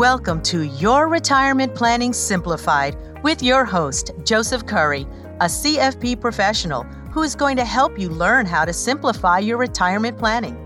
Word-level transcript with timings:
Welcome 0.00 0.40
to 0.44 0.62
Your 0.62 1.08
Retirement 1.08 1.74
Planning 1.74 2.14
Simplified 2.14 2.96
with 3.22 3.42
your 3.42 3.66
host, 3.66 4.12
Joseph 4.24 4.64
Curry, 4.64 5.02
a 5.40 5.44
CFP 5.44 6.18
professional 6.18 6.84
who 7.12 7.22
is 7.22 7.34
going 7.34 7.54
to 7.58 7.66
help 7.66 7.98
you 7.98 8.08
learn 8.08 8.46
how 8.46 8.64
to 8.64 8.72
simplify 8.72 9.40
your 9.40 9.58
retirement 9.58 10.16
planning. 10.16 10.56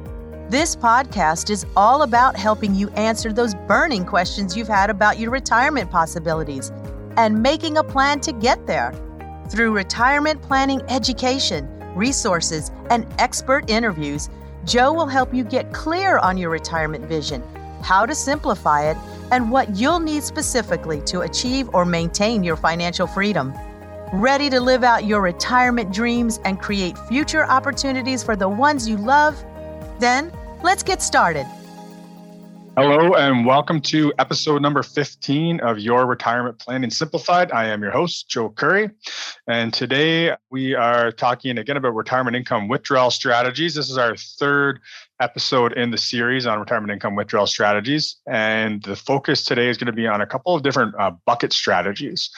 This 0.50 0.76
podcast 0.76 1.50
is 1.50 1.66
all 1.74 2.02
about 2.02 2.36
helping 2.36 2.76
you 2.76 2.88
answer 2.90 3.32
those 3.32 3.56
burning 3.66 4.06
questions 4.06 4.56
you've 4.56 4.68
had 4.68 4.88
about 4.88 5.18
your 5.18 5.32
retirement 5.32 5.90
possibilities 5.90 6.70
and 7.16 7.42
making 7.42 7.78
a 7.78 7.82
plan 7.82 8.20
to 8.20 8.32
get 8.32 8.64
there. 8.68 8.94
Through 9.50 9.72
retirement 9.72 10.42
planning 10.42 10.80
education, 10.88 11.68
resources, 11.96 12.70
and 12.88 13.04
expert 13.18 13.68
interviews, 13.68 14.28
Joe 14.64 14.92
will 14.92 15.08
help 15.08 15.34
you 15.34 15.42
get 15.42 15.72
clear 15.72 16.18
on 16.18 16.38
your 16.38 16.50
retirement 16.50 17.06
vision, 17.06 17.42
how 17.82 18.06
to 18.06 18.14
simplify 18.14 18.88
it, 18.88 18.96
and 19.30 19.50
what 19.50 19.76
you'll 19.76 20.00
need 20.00 20.22
specifically 20.22 21.00
to 21.02 21.20
achieve 21.20 21.68
or 21.72 21.84
maintain 21.84 22.42
your 22.42 22.56
financial 22.56 23.06
freedom. 23.06 23.54
Ready 24.12 24.48
to 24.50 24.60
live 24.60 24.84
out 24.84 25.04
your 25.04 25.20
retirement 25.20 25.92
dreams 25.92 26.38
and 26.44 26.60
create 26.60 26.96
future 27.08 27.44
opportunities 27.44 28.22
for 28.22 28.36
the 28.36 28.48
ones 28.48 28.88
you 28.88 28.96
love? 28.96 29.42
Then 29.98 30.32
let's 30.62 30.82
get 30.82 31.02
started. 31.02 31.46
Hello, 32.76 33.14
and 33.14 33.46
welcome 33.46 33.80
to 33.82 34.12
episode 34.18 34.60
number 34.60 34.82
15 34.82 35.60
of 35.60 35.78
Your 35.78 36.06
Retirement 36.06 36.58
Planning 36.58 36.90
Simplified. 36.90 37.52
I 37.52 37.66
am 37.66 37.80
your 37.82 37.92
host, 37.92 38.28
Joe 38.28 38.48
Curry. 38.48 38.90
And 39.46 39.72
today 39.72 40.34
we 40.50 40.74
are 40.74 41.12
talking 41.12 41.56
again 41.58 41.76
about 41.76 41.94
retirement 41.94 42.36
income 42.36 42.66
withdrawal 42.66 43.12
strategies. 43.12 43.76
This 43.76 43.88
is 43.88 43.96
our 43.96 44.16
third 44.16 44.80
episode 45.20 45.74
in 45.74 45.92
the 45.92 45.98
series 45.98 46.46
on 46.46 46.58
retirement 46.58 46.90
income 46.90 47.14
withdrawal 47.14 47.46
strategies. 47.46 48.16
And 48.26 48.82
the 48.82 48.96
focus 48.96 49.44
today 49.44 49.68
is 49.68 49.78
going 49.78 49.86
to 49.86 49.92
be 49.92 50.08
on 50.08 50.20
a 50.20 50.26
couple 50.26 50.56
of 50.56 50.64
different 50.64 50.96
uh, 50.98 51.12
bucket 51.26 51.52
strategies. 51.52 52.28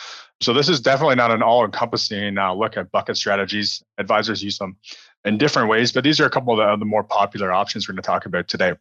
So, 0.42 0.52
this 0.52 0.68
is 0.68 0.82
definitely 0.82 1.14
not 1.14 1.30
an 1.30 1.42
all 1.42 1.64
encompassing 1.64 2.36
uh, 2.36 2.52
look 2.52 2.76
at 2.76 2.92
bucket 2.92 3.16
strategies. 3.16 3.82
Advisors 3.96 4.44
use 4.44 4.58
them 4.58 4.76
in 5.24 5.38
different 5.38 5.70
ways, 5.70 5.92
but 5.92 6.04
these 6.04 6.20
are 6.20 6.26
a 6.26 6.30
couple 6.30 6.52
of 6.52 6.58
the, 6.58 6.84
the 6.84 6.84
more 6.84 7.04
popular 7.04 7.54
options 7.54 7.88
we're 7.88 7.94
going 7.94 8.02
to 8.02 8.06
talk 8.06 8.26
about 8.26 8.48
today. 8.48 8.74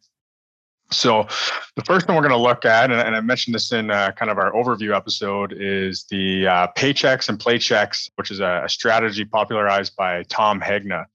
So, 0.90 1.26
the 1.74 1.82
first 1.84 2.06
one 2.06 2.16
we're 2.16 2.22
going 2.22 2.38
to 2.38 2.42
look 2.42 2.64
at, 2.64 2.90
and, 2.90 3.00
and 3.00 3.16
I 3.16 3.20
mentioned 3.20 3.54
this 3.54 3.72
in 3.72 3.90
uh, 3.90 4.12
kind 4.12 4.30
of 4.30 4.38
our 4.38 4.52
overview 4.52 4.94
episode, 4.94 5.52
is 5.56 6.04
the 6.10 6.46
uh, 6.46 6.66
paychecks 6.76 7.28
and 7.28 7.38
playchecks, 7.38 8.08
which 8.14 8.30
is 8.30 8.40
a, 8.40 8.62
a 8.64 8.68
strategy 8.68 9.24
popularized 9.24 9.96
by 9.96 10.22
Tom 10.24 10.60
Hegna. 10.60 11.06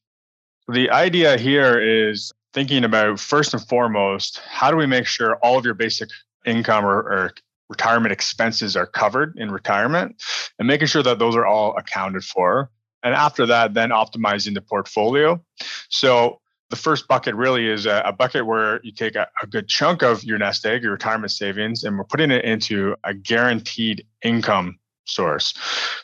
The 0.68 0.90
idea 0.90 1.38
here 1.38 1.80
is 1.80 2.34
thinking 2.54 2.84
about 2.84 3.20
first 3.20 3.54
and 3.54 3.66
foremost, 3.68 4.42
how 4.46 4.72
do 4.72 4.78
we 4.78 4.86
make 4.86 5.06
sure 5.06 5.38
all 5.38 5.58
of 5.58 5.64
your 5.64 5.74
basic 5.74 6.10
income 6.46 6.86
or, 6.86 6.98
or 6.98 7.34
retirement 7.70 8.12
expenses 8.12 8.76
are 8.76 8.86
covered 8.86 9.34
in 9.38 9.50
retirement 9.50 10.22
and 10.60 10.68
making 10.68 10.88
sure 10.88 11.02
that 11.02 11.20
those 11.20 11.36
are 11.36 11.46
all 11.46 11.76
accounted 11.78 12.24
for. 12.24 12.70
And 13.02 13.16
after 13.16 13.46
that, 13.48 13.74
then 13.74 13.90
optimizing 13.90 14.54
the 14.54 14.62
portfolio. 14.62 15.42
So 15.90 16.41
the 16.72 16.78
first 16.78 17.08
bucket 17.08 17.36
really 17.36 17.68
is 17.68 17.86
a, 17.86 18.02
a 18.06 18.12
bucket 18.12 18.46
where 18.46 18.80
you 18.84 18.92
take 18.92 19.16
a, 19.16 19.28
a, 19.44 19.48
good 19.48 19.68
chunk 19.68 20.02
of 20.02 20.24
your 20.24 20.38
nest 20.38 20.66
egg, 20.66 20.82
your 20.82 20.94
retirement 20.94 21.32
savings, 21.32 21.84
and 21.84 21.98
we're 21.98 22.06
putting 22.06 22.32
it 22.32 22.44
into 22.46 22.96
a 23.04 23.14
guaranteed 23.14 24.06
income 24.24 24.80
source. 25.06 25.54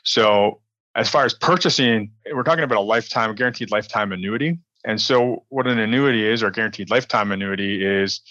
So, 0.03 0.61
as 0.93 1.09
far 1.09 1.25
as 1.25 1.33
purchasing, 1.33 2.11
we're 2.33 2.43
talking 2.43 2.63
about 2.63 2.77
a 2.77 2.81
lifetime, 2.81 3.33
guaranteed 3.35 3.71
lifetime 3.71 4.11
annuity. 4.11 4.59
And 4.85 5.01
so, 5.01 5.45
what 5.49 5.67
an 5.67 5.79
annuity 5.79 6.27
is, 6.27 6.43
or 6.43 6.51
guaranteed 6.51 6.89
lifetime 6.89 7.31
annuity, 7.31 7.83
is 7.85 8.21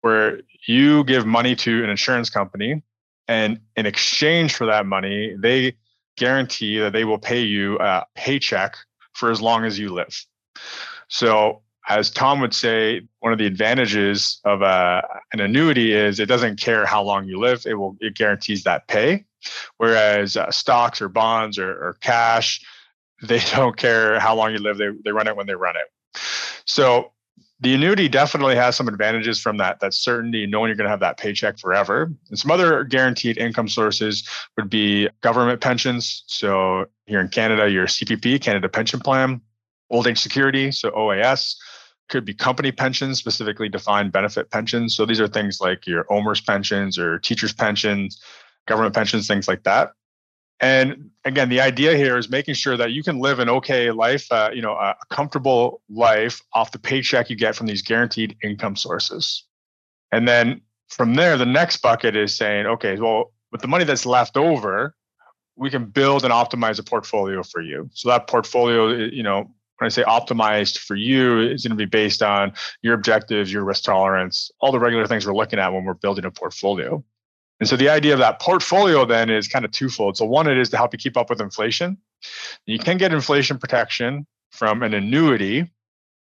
where 0.00 0.40
you 0.66 1.04
give 1.04 1.24
money 1.24 1.54
to 1.56 1.84
an 1.84 1.90
insurance 1.90 2.30
company, 2.30 2.82
and 3.28 3.60
in 3.76 3.86
exchange 3.86 4.54
for 4.56 4.66
that 4.66 4.86
money, 4.86 5.36
they 5.38 5.76
guarantee 6.16 6.78
that 6.78 6.92
they 6.92 7.04
will 7.04 7.18
pay 7.18 7.40
you 7.40 7.78
a 7.78 8.04
paycheck 8.16 8.76
for 9.14 9.30
as 9.30 9.40
long 9.40 9.64
as 9.64 9.78
you 9.78 9.90
live. 9.90 10.26
So, 11.08 11.62
as 11.88 12.10
Tom 12.10 12.40
would 12.40 12.54
say, 12.54 13.02
one 13.20 13.32
of 13.32 13.38
the 13.38 13.46
advantages 13.46 14.40
of 14.44 14.62
a, 14.62 14.64
uh, 14.64 15.02
an 15.32 15.40
annuity 15.40 15.92
is 15.92 16.20
it 16.20 16.26
doesn't 16.26 16.60
care 16.60 16.84
how 16.84 17.02
long 17.02 17.26
you 17.26 17.38
live; 17.38 17.64
it 17.66 17.74
will 17.74 17.96
it 18.00 18.14
guarantees 18.14 18.64
that 18.64 18.86
pay. 18.88 19.24
Whereas 19.78 20.36
uh, 20.36 20.50
stocks 20.50 21.00
or 21.00 21.08
bonds 21.08 21.58
or, 21.58 21.70
or 21.70 21.96
cash, 22.00 22.60
they 23.22 23.38
don't 23.54 23.76
care 23.76 24.20
how 24.20 24.34
long 24.34 24.52
you 24.52 24.58
live; 24.58 24.78
they 24.78 24.90
they 25.04 25.12
run 25.12 25.26
it 25.26 25.36
when 25.36 25.46
they 25.46 25.54
run 25.54 25.76
it. 25.76 26.20
So 26.66 27.12
the 27.62 27.74
annuity 27.74 28.08
definitely 28.08 28.56
has 28.56 28.76
some 28.76 28.88
advantages 28.88 29.40
from 29.40 29.56
that 29.58 29.80
that 29.80 29.94
certainty 29.94 30.46
knowing 30.46 30.68
you're 30.68 30.76
going 30.76 30.86
to 30.86 30.90
have 30.90 31.00
that 31.00 31.18
paycheck 31.18 31.58
forever 31.58 32.10
and 32.30 32.38
some 32.38 32.50
other 32.50 32.84
guaranteed 32.84 33.36
income 33.36 33.68
sources 33.68 34.26
would 34.56 34.70
be 34.70 35.06
government 35.20 35.60
pensions 35.60 36.24
so 36.26 36.86
here 37.04 37.20
in 37.20 37.28
canada 37.28 37.68
your 37.68 37.86
cpp 37.86 38.40
canada 38.40 38.66
pension 38.66 38.98
plan 38.98 39.42
old 39.90 40.06
age 40.06 40.18
security, 40.18 40.70
so 40.70 40.90
OAS, 40.90 41.56
could 42.10 42.24
be 42.24 42.34
company 42.34 42.72
pensions, 42.72 43.18
specifically 43.18 43.68
defined 43.68 44.12
benefit 44.12 44.50
pensions. 44.50 44.94
So 44.94 45.06
these 45.06 45.20
are 45.20 45.28
things 45.28 45.60
like 45.60 45.86
your 45.86 46.04
OMERS 46.10 46.44
pensions 46.44 46.98
or 46.98 47.18
teachers' 47.18 47.52
pensions, 47.52 48.20
government 48.66 48.94
pensions, 48.94 49.26
things 49.26 49.48
like 49.48 49.62
that. 49.62 49.92
And 50.60 51.10
again, 51.24 51.48
the 51.48 51.60
idea 51.60 51.96
here 51.96 52.18
is 52.18 52.28
making 52.28 52.54
sure 52.54 52.76
that 52.76 52.92
you 52.92 53.02
can 53.02 53.18
live 53.18 53.38
an 53.38 53.48
okay 53.48 53.90
life, 53.90 54.30
uh, 54.30 54.50
you 54.52 54.60
know, 54.60 54.72
a 54.72 54.94
comfortable 55.10 55.80
life 55.88 56.42
off 56.52 56.70
the 56.72 56.78
paycheck 56.78 57.30
you 57.30 57.36
get 57.36 57.56
from 57.56 57.66
these 57.66 57.80
guaranteed 57.80 58.36
income 58.44 58.76
sources. 58.76 59.44
And 60.12 60.28
then 60.28 60.60
from 60.88 61.14
there, 61.14 61.38
the 61.38 61.46
next 61.46 61.78
bucket 61.78 62.14
is 62.14 62.36
saying, 62.36 62.66
okay, 62.66 63.00
well, 63.00 63.32
with 63.52 63.62
the 63.62 63.68
money 63.68 63.84
that's 63.84 64.04
left 64.04 64.36
over, 64.36 64.94
we 65.56 65.70
can 65.70 65.86
build 65.86 66.24
and 66.24 66.32
optimize 66.32 66.78
a 66.78 66.82
portfolio 66.82 67.42
for 67.42 67.62
you. 67.62 67.88
So 67.94 68.10
that 68.10 68.26
portfolio, 68.26 68.88
you 68.88 69.22
know, 69.22 69.54
when 69.80 69.86
I 69.86 69.88
say 69.88 70.02
optimized 70.02 70.76
for 70.78 70.94
you, 70.94 71.38
it's 71.38 71.66
going 71.66 71.70
to 71.70 71.76
be 71.76 71.86
based 71.86 72.22
on 72.22 72.52
your 72.82 72.92
objectives, 72.92 73.50
your 73.50 73.64
risk 73.64 73.84
tolerance, 73.84 74.50
all 74.60 74.72
the 74.72 74.78
regular 74.78 75.06
things 75.06 75.26
we're 75.26 75.34
looking 75.34 75.58
at 75.58 75.72
when 75.72 75.84
we're 75.84 75.94
building 75.94 76.26
a 76.26 76.30
portfolio. 76.30 77.02
And 77.60 77.68
so 77.68 77.76
the 77.76 77.88
idea 77.88 78.12
of 78.12 78.18
that 78.18 78.40
portfolio 78.40 79.06
then 79.06 79.30
is 79.30 79.48
kind 79.48 79.64
of 79.64 79.70
twofold. 79.70 80.18
So 80.18 80.26
one, 80.26 80.46
it 80.48 80.58
is 80.58 80.68
to 80.70 80.76
help 80.76 80.92
you 80.92 80.98
keep 80.98 81.16
up 81.16 81.30
with 81.30 81.40
inflation. 81.40 81.96
You 82.66 82.78
can 82.78 82.98
get 82.98 83.10
inflation 83.12 83.58
protection 83.58 84.26
from 84.50 84.82
an 84.82 84.92
annuity, 84.92 85.70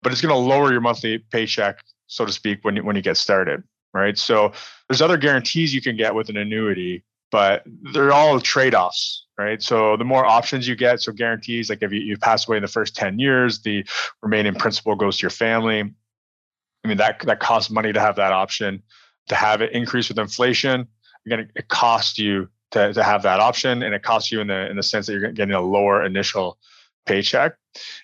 but 0.02 0.10
it's 0.10 0.20
going 0.20 0.34
to 0.34 0.38
lower 0.38 0.72
your 0.72 0.80
monthly 0.80 1.18
paycheck, 1.18 1.84
so 2.08 2.26
to 2.26 2.32
speak, 2.32 2.64
when 2.64 2.74
you, 2.74 2.84
when 2.84 2.96
you 2.96 3.02
get 3.02 3.16
started, 3.16 3.62
right? 3.94 4.18
So 4.18 4.52
there's 4.88 5.02
other 5.02 5.18
guarantees 5.18 5.72
you 5.72 5.80
can 5.80 5.96
get 5.96 6.16
with 6.16 6.30
an 6.30 6.36
annuity, 6.36 7.04
but 7.30 7.62
they're 7.92 8.12
all 8.12 8.40
trade-offs 8.40 9.25
right? 9.38 9.62
So 9.62 9.96
the 9.96 10.04
more 10.04 10.24
options 10.24 10.66
you 10.66 10.76
get, 10.76 11.00
so 11.00 11.12
guarantees, 11.12 11.68
like 11.70 11.82
if 11.82 11.92
you, 11.92 12.00
you 12.00 12.16
pass 12.16 12.46
away 12.46 12.56
in 12.56 12.62
the 12.62 12.68
first 12.68 12.96
10 12.96 13.18
years, 13.18 13.60
the 13.60 13.84
remaining 14.22 14.54
principal 14.54 14.94
goes 14.96 15.18
to 15.18 15.22
your 15.22 15.30
family. 15.30 15.80
I 15.80 16.88
mean, 16.88 16.96
that, 16.98 17.20
that 17.20 17.40
costs 17.40 17.70
money 17.70 17.92
to 17.92 18.00
have 18.00 18.16
that 18.16 18.32
option. 18.32 18.82
To 19.28 19.34
have 19.34 19.60
it 19.60 19.72
increase 19.72 20.08
with 20.08 20.20
inflation, 20.20 20.86
again, 21.26 21.50
it 21.56 21.66
costs 21.66 22.16
you 22.16 22.48
to, 22.70 22.92
to 22.92 23.02
have 23.02 23.22
that 23.22 23.40
option 23.40 23.82
and 23.82 23.94
it 23.94 24.02
costs 24.02 24.30
you 24.30 24.40
in 24.40 24.46
the 24.46 24.70
in 24.70 24.76
the 24.76 24.82
sense 24.82 25.06
that 25.06 25.14
you're 25.14 25.32
getting 25.32 25.54
a 25.54 25.60
lower 25.60 26.04
initial 26.04 26.58
paycheck. 27.06 27.54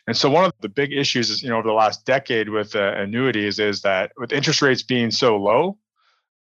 And 0.07 0.17
so 0.17 0.31
one 0.31 0.45
of 0.45 0.53
the 0.61 0.69
big 0.69 0.93
issues 0.93 1.31
is, 1.31 1.43
you 1.43 1.49
know, 1.49 1.59
over 1.59 1.69
the 1.69 1.75
last 1.75 2.05
decade 2.05 2.49
with 2.49 2.75
uh, 2.75 2.95
annuities 2.97 3.59
is 3.59 3.83
that 3.83 4.13
with 4.17 4.33
interest 4.33 4.63
rates 4.63 4.83
being 4.83 5.11
so 5.11 5.37
low, 5.37 5.79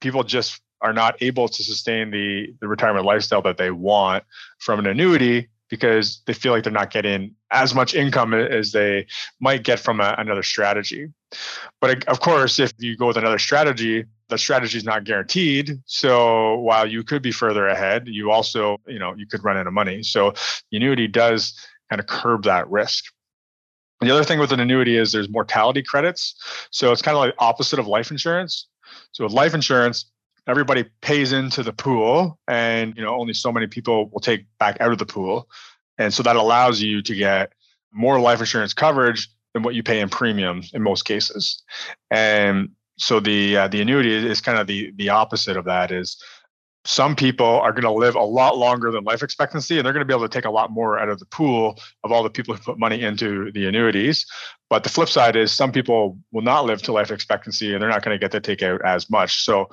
people 0.01 0.23
just 0.25 0.61
are 0.83 0.93
not 0.93 1.17
able 1.23 1.49
to 1.49 1.63
sustain 1.63 2.11
the 2.11 2.55
the 2.61 2.69
retirement 2.69 3.07
lifestyle 3.07 3.43
that 3.43 3.57
they 3.57 3.71
want 3.71 4.25
from 4.59 4.79
an 4.79 4.87
annuity 4.87 5.49
because 5.73 6.21
they 6.27 6.35
feel 6.35 6.53
like 6.53 6.65
they're 6.65 6.73
not 6.73 6.91
getting 6.91 7.35
as 7.51 7.75
much 7.75 7.95
income 7.95 8.35
as 8.35 8.73
they 8.73 9.07
might 9.41 9.63
get 9.63 9.81
from 9.81 10.01
a, 10.01 10.15
another 10.19 10.43
strategy. 10.43 11.09
But 11.81 12.07
of 12.09 12.21
course, 12.21 12.59
if 12.59 12.75
you 12.79 12.95
go 12.95 13.07
with 13.07 13.17
another 13.17 13.39
strategy, 13.39 14.05
the 14.29 14.37
strategy 14.37 14.77
is 14.77 14.85
not 14.85 15.05
guaranteed. 15.05 15.79
So 15.87 16.59
while 16.59 16.87
you 16.87 17.03
could 17.03 17.23
be 17.23 17.33
further 17.33 17.69
ahead, 17.69 18.07
you 18.07 18.31
also, 18.31 18.77
you 18.87 18.99
know, 18.99 19.15
you 19.17 19.27
could 19.27 19.43
run 19.43 19.57
out 19.57 19.67
of 19.67 19.73
money. 19.73 20.03
So 20.03 20.35
annuity 20.73 21.09
does 21.09 21.59
kind 21.89 22.01
of 22.01 22.07
curb 22.07 22.45
that 22.45 22.69
risk. 22.69 23.05
The 24.03 24.11
other 24.11 24.25
thing 24.25 24.41
with 24.41 24.53
an 24.53 24.61
annuity 24.61 24.99
is 24.99 25.13
there's 25.13 25.31
mortality 25.31 25.83
credits. 25.83 26.35
So 26.71 26.93
it's 26.93 27.01
kind 27.01 27.17
of 27.17 27.21
like 27.21 27.35
opposite 27.39 27.79
of 27.79 27.87
life 27.87 28.11
insurance. 28.11 28.69
So 29.13 29.25
with 29.25 29.33
life 29.33 29.55
insurance, 29.55 30.12
everybody 30.47 30.85
pays 31.01 31.33
into 31.33 31.63
the 31.63 31.73
pool 31.73 32.39
and 32.49 32.97
you 32.97 33.03
know 33.03 33.15
only 33.15 33.35
so 33.35 33.53
many 33.53 33.67
people 33.67 34.09
will 34.11 34.21
take 34.21 34.47
back 34.59 34.81
out 34.81 34.93
of 34.93 34.99
the 34.99 35.07
pool. 35.07 35.49
And 35.99 36.13
so 36.13 36.23
that 36.23 36.37
allows 36.37 36.81
you 36.81 37.03
to 37.03 37.15
get 37.15 37.53
more 37.93 38.19
life 38.19 38.41
insurance 38.41 38.75
coverage 38.75 39.29
than 39.55 39.63
what 39.63 39.75
you 39.75 39.83
pay 39.83 40.01
in 40.01 40.09
premiums 40.09 40.73
in 40.73 40.83
most 40.83 41.05
cases. 41.05 41.63
And 42.11 42.71
so 42.99 43.21
the 43.21 43.57
uh, 43.57 43.69
the 43.69 43.81
annuity 43.81 44.15
is 44.15 44.41
kind 44.41 44.59
of 44.59 44.67
the 44.67 44.93
the 44.97 45.11
opposite 45.11 45.57
of 45.57 45.65
that 45.67 45.91
is 45.91 46.23
some 46.85 47.15
people 47.15 47.47
are 47.47 47.71
going 47.71 47.85
to 47.85 47.93
live 47.93 48.17
a 48.17 48.23
lot 48.23 48.59
longer 48.59 48.91
than 48.91 49.05
life 49.05 49.23
expectancy 49.23 49.79
and 49.79 49.87
they're 49.87 49.93
going 49.93 50.05
to 50.05 50.07
be 50.07 50.15
able 50.15 50.29
to 50.29 50.33
take 50.33 50.47
a 50.47 50.51
lot 50.51 50.71
more 50.71 50.99
out 50.99 51.09
of 51.09 51.21
the 51.21 51.27
pool 51.27 51.79
of 52.03 52.11
all 52.11 52.25
the 52.25 52.31
people 52.31 52.55
who 52.55 52.61
put 52.61 52.79
money 52.79 53.03
into 53.03 53.53
the 53.53 53.67
annuities. 53.67 54.27
But 54.69 54.83
the 54.83 54.89
flip 54.89 55.09
side 55.09 55.37
is 55.37 55.53
some 55.53 55.71
people 55.71 56.19
will 56.33 56.43
not 56.43 56.65
live 56.65 56.83
to 56.83 56.93
life 56.93 57.13
expectancy 57.13 57.73
and 57.73 57.81
they're 57.81 57.89
not 57.89 58.03
going 58.03 58.15
to 58.15 58.19
get 58.19 58.33
to 58.33 58.41
take 58.41 58.63
out 58.63 58.85
as 58.85 59.09
much. 59.09 59.45
So 59.45 59.69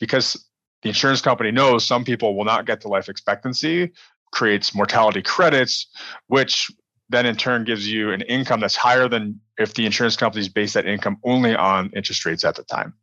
because 0.00 0.48
the 0.82 0.88
insurance 0.88 1.20
company 1.20 1.50
knows 1.50 1.84
some 1.84 2.04
people 2.04 2.36
will 2.36 2.44
not 2.44 2.66
get 2.66 2.80
to 2.82 2.88
life 2.88 3.08
expectancy, 3.08 3.92
creates 4.32 4.74
mortality 4.74 5.22
credits, 5.22 5.86
which 6.26 6.70
then 7.08 7.26
in 7.26 7.36
turn 7.36 7.64
gives 7.64 7.88
you 7.88 8.10
an 8.10 8.22
income 8.22 8.60
that's 8.60 8.76
higher 8.76 9.08
than 9.08 9.40
if 9.58 9.74
the 9.74 9.86
insurance 9.86 10.16
companies 10.16 10.48
base 10.48 10.72
that 10.72 10.86
income 10.86 11.16
only 11.24 11.54
on 11.54 11.90
interest 11.94 12.24
rates 12.24 12.44
at 12.44 12.54
the 12.56 12.64
time. 12.64 12.94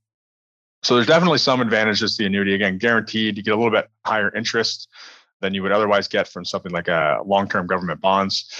So 0.83 0.95
there's 0.95 1.07
definitely 1.07 1.37
some 1.37 1.61
advantages 1.61 2.17
to 2.17 2.23
the 2.23 2.27
annuity. 2.27 2.55
Again, 2.55 2.77
guaranteed, 2.77 3.37
you 3.37 3.43
get 3.43 3.53
a 3.53 3.57
little 3.57 3.71
bit 3.71 3.89
higher 4.05 4.33
interest 4.35 4.89
than 5.39 5.53
you 5.53 5.63
would 5.63 5.71
otherwise 5.71 6.07
get 6.07 6.27
from 6.27 6.43
something 6.43 6.71
like 6.71 6.87
a 6.87 7.19
long-term 7.25 7.67
government 7.67 8.01
bonds. 8.01 8.51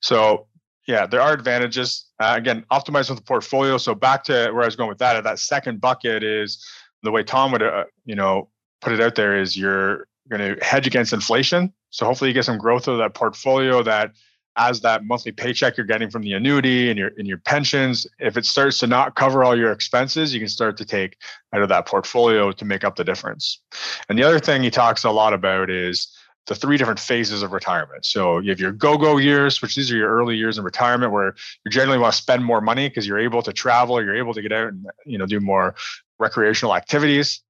So 0.00 0.46
yeah, 0.86 1.06
there 1.06 1.20
are 1.20 1.32
advantages. 1.32 2.06
Uh, 2.18 2.34
again, 2.36 2.64
optimize 2.70 3.08
with 3.08 3.18
the 3.18 3.24
portfolio. 3.24 3.78
So 3.78 3.94
back 3.94 4.24
to 4.24 4.50
where 4.52 4.62
I 4.62 4.66
was 4.66 4.76
going 4.76 4.88
with 4.88 4.98
that. 4.98 5.22
That 5.24 5.38
second 5.38 5.80
bucket 5.80 6.22
is 6.22 6.64
the 7.02 7.10
way 7.10 7.22
Tom 7.22 7.52
would, 7.52 7.62
uh, 7.62 7.84
you 8.04 8.14
know, 8.14 8.48
put 8.80 8.92
it 8.92 9.00
out 9.00 9.14
there 9.14 9.38
is 9.38 9.56
you're 9.56 10.06
going 10.28 10.56
to 10.56 10.64
hedge 10.64 10.86
against 10.86 11.12
inflation. 11.12 11.72
So 11.90 12.06
hopefully 12.06 12.30
you 12.30 12.34
get 12.34 12.44
some 12.44 12.58
growth 12.58 12.88
of 12.88 12.98
that 12.98 13.14
portfolio 13.14 13.82
that 13.82 14.12
as 14.56 14.82
that 14.82 15.04
monthly 15.04 15.32
paycheck 15.32 15.76
you're 15.76 15.86
getting 15.86 16.10
from 16.10 16.22
the 16.22 16.34
annuity 16.34 16.90
and 16.90 16.98
your 16.98 17.08
in 17.08 17.24
your 17.26 17.38
pensions, 17.38 18.06
if 18.18 18.36
it 18.36 18.44
starts 18.44 18.78
to 18.80 18.86
not 18.86 19.14
cover 19.14 19.44
all 19.44 19.56
your 19.56 19.72
expenses, 19.72 20.34
you 20.34 20.40
can 20.40 20.48
start 20.48 20.76
to 20.76 20.84
take 20.84 21.16
out 21.54 21.62
of 21.62 21.68
that 21.70 21.86
portfolio 21.86 22.52
to 22.52 22.64
make 22.64 22.84
up 22.84 22.96
the 22.96 23.04
difference. 23.04 23.60
And 24.08 24.18
the 24.18 24.22
other 24.22 24.38
thing 24.38 24.62
he 24.62 24.70
talks 24.70 25.04
a 25.04 25.10
lot 25.10 25.32
about 25.32 25.70
is 25.70 26.14
the 26.46 26.54
three 26.54 26.76
different 26.76 26.98
phases 26.98 27.42
of 27.42 27.52
retirement. 27.52 28.04
So 28.04 28.40
you 28.40 28.50
have 28.50 28.58
your 28.58 28.72
go-go 28.72 29.16
years, 29.16 29.62
which 29.62 29.76
these 29.76 29.92
are 29.92 29.96
your 29.96 30.10
early 30.10 30.36
years 30.36 30.58
in 30.58 30.64
retirement 30.64 31.12
where 31.12 31.36
you 31.64 31.70
generally 31.70 31.98
want 31.98 32.14
to 32.14 32.20
spend 32.20 32.44
more 32.44 32.60
money 32.60 32.88
because 32.88 33.06
you're 33.06 33.20
able 33.20 33.42
to 33.42 33.52
travel, 33.52 34.02
you're 34.02 34.16
able 34.16 34.34
to 34.34 34.42
get 34.42 34.52
out 34.52 34.68
and 34.68 34.86
you 35.06 35.18
know 35.18 35.26
do 35.26 35.40
more 35.40 35.74
recreational 36.22 36.74
activities. 36.74 37.42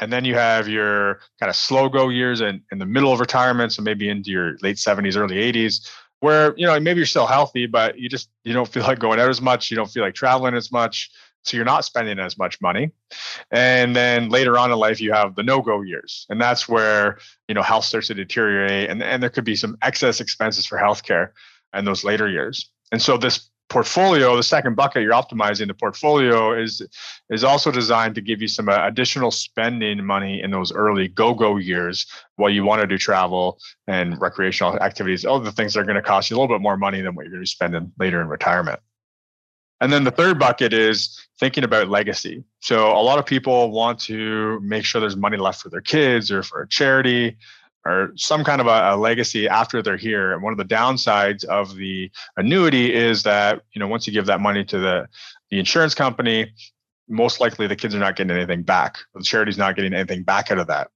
And 0.00 0.12
then 0.12 0.24
you 0.24 0.34
have 0.34 0.66
your 0.66 1.20
kind 1.38 1.50
of 1.50 1.54
slow 1.54 1.88
go 1.88 2.08
years 2.08 2.40
in, 2.40 2.62
in 2.72 2.78
the 2.78 2.86
middle 2.86 3.12
of 3.12 3.20
retirement, 3.20 3.72
so 3.72 3.82
maybe 3.82 4.08
into 4.08 4.30
your 4.30 4.56
late 4.60 4.76
70s, 4.76 5.16
early 5.16 5.36
80s, 5.36 5.88
where 6.24 6.54
you 6.56 6.66
know 6.66 6.80
maybe 6.80 6.98
you're 6.98 7.06
still 7.06 7.26
healthy 7.26 7.66
but 7.66 7.98
you 7.98 8.08
just 8.08 8.30
you 8.44 8.54
don't 8.54 8.68
feel 8.68 8.82
like 8.82 8.98
going 8.98 9.20
out 9.20 9.28
as 9.28 9.42
much 9.42 9.70
you 9.70 9.76
don't 9.76 9.90
feel 9.90 10.02
like 10.02 10.14
traveling 10.14 10.54
as 10.54 10.72
much 10.72 11.10
so 11.42 11.54
you're 11.54 11.66
not 11.66 11.84
spending 11.84 12.18
as 12.18 12.38
much 12.38 12.58
money 12.62 12.90
and 13.50 13.94
then 13.94 14.30
later 14.30 14.56
on 14.56 14.72
in 14.72 14.78
life 14.78 15.02
you 15.02 15.12
have 15.12 15.34
the 15.34 15.42
no-go 15.42 15.82
years 15.82 16.24
and 16.30 16.40
that's 16.40 16.66
where 16.66 17.18
you 17.46 17.54
know 17.54 17.60
health 17.60 17.84
starts 17.84 18.06
to 18.06 18.14
deteriorate 18.14 18.88
and, 18.88 19.02
and 19.02 19.22
there 19.22 19.28
could 19.28 19.44
be 19.44 19.54
some 19.54 19.76
excess 19.82 20.18
expenses 20.18 20.64
for 20.64 20.78
healthcare 20.78 21.32
in 21.74 21.84
those 21.84 22.04
later 22.04 22.26
years 22.26 22.70
and 22.90 23.02
so 23.02 23.18
this 23.18 23.50
portfolio, 23.68 24.36
the 24.36 24.42
second 24.42 24.76
bucket 24.76 25.02
you're 25.02 25.12
optimizing 25.12 25.66
the 25.66 25.74
portfolio 25.74 26.52
is 26.52 26.82
is 27.30 27.44
also 27.44 27.70
designed 27.70 28.14
to 28.14 28.20
give 28.20 28.40
you 28.40 28.48
some 28.48 28.68
uh, 28.68 28.86
additional 28.86 29.30
spending 29.30 30.04
money 30.04 30.42
in 30.42 30.50
those 30.50 30.72
early 30.72 31.08
go-go 31.08 31.56
years 31.56 32.06
while 32.36 32.50
you 32.50 32.64
want 32.64 32.80
to 32.80 32.86
do 32.86 32.98
travel 32.98 33.58
and 33.86 34.20
recreational 34.20 34.78
activities, 34.80 35.24
all 35.24 35.40
the 35.40 35.52
things 35.52 35.74
that 35.74 35.80
are 35.80 35.84
going 35.84 35.96
to 35.96 36.02
cost 36.02 36.30
you 36.30 36.36
a 36.36 36.38
little 36.38 36.54
bit 36.54 36.62
more 36.62 36.76
money 36.76 37.00
than 37.00 37.14
what 37.14 37.22
you're 37.22 37.30
going 37.30 37.40
to 37.40 37.42
be 37.42 37.46
spending 37.46 37.92
later 37.98 38.20
in 38.20 38.28
retirement. 38.28 38.80
And 39.80 39.92
then 39.92 40.04
the 40.04 40.10
third 40.10 40.38
bucket 40.38 40.72
is 40.72 41.18
thinking 41.38 41.64
about 41.64 41.88
legacy. 41.88 42.44
So 42.60 42.92
a 42.92 43.02
lot 43.02 43.18
of 43.18 43.26
people 43.26 43.70
want 43.70 43.98
to 44.00 44.60
make 44.60 44.84
sure 44.84 45.00
there's 45.00 45.16
money 45.16 45.36
left 45.36 45.60
for 45.60 45.68
their 45.68 45.80
kids 45.80 46.30
or 46.30 46.42
for 46.42 46.62
a 46.62 46.68
charity 46.68 47.36
or 47.84 48.12
some 48.16 48.44
kind 48.44 48.60
of 48.60 48.66
a, 48.66 48.94
a, 48.94 48.96
legacy 48.96 49.48
after 49.48 49.82
they're 49.82 49.96
here. 49.96 50.32
And 50.32 50.42
one 50.42 50.52
of 50.52 50.58
the 50.58 50.64
downsides 50.64 51.44
of 51.44 51.76
the 51.76 52.10
annuity 52.36 52.94
is 52.94 53.22
that 53.24 53.62
you 53.72 53.80
know 53.80 53.88
once 53.88 54.06
you 54.06 54.12
give 54.12 54.26
that 54.26 54.40
money 54.40 54.64
to 54.64 54.78
the 54.78 55.08
the 55.50 55.58
insurance 55.58 55.94
company, 55.94 56.52
most 57.08 57.40
likely 57.40 57.66
the 57.66 57.76
kids 57.76 57.94
are 57.94 57.98
not 57.98 58.16
getting 58.16 58.36
anything 58.36 58.62
back. 58.62 58.98
The 59.14 59.22
charity's 59.22 59.58
not 59.58 59.76
getting 59.76 59.94
anything 59.94 60.22
back 60.22 60.50
out 60.50 60.58
of 60.58 60.66
that. 60.68 60.88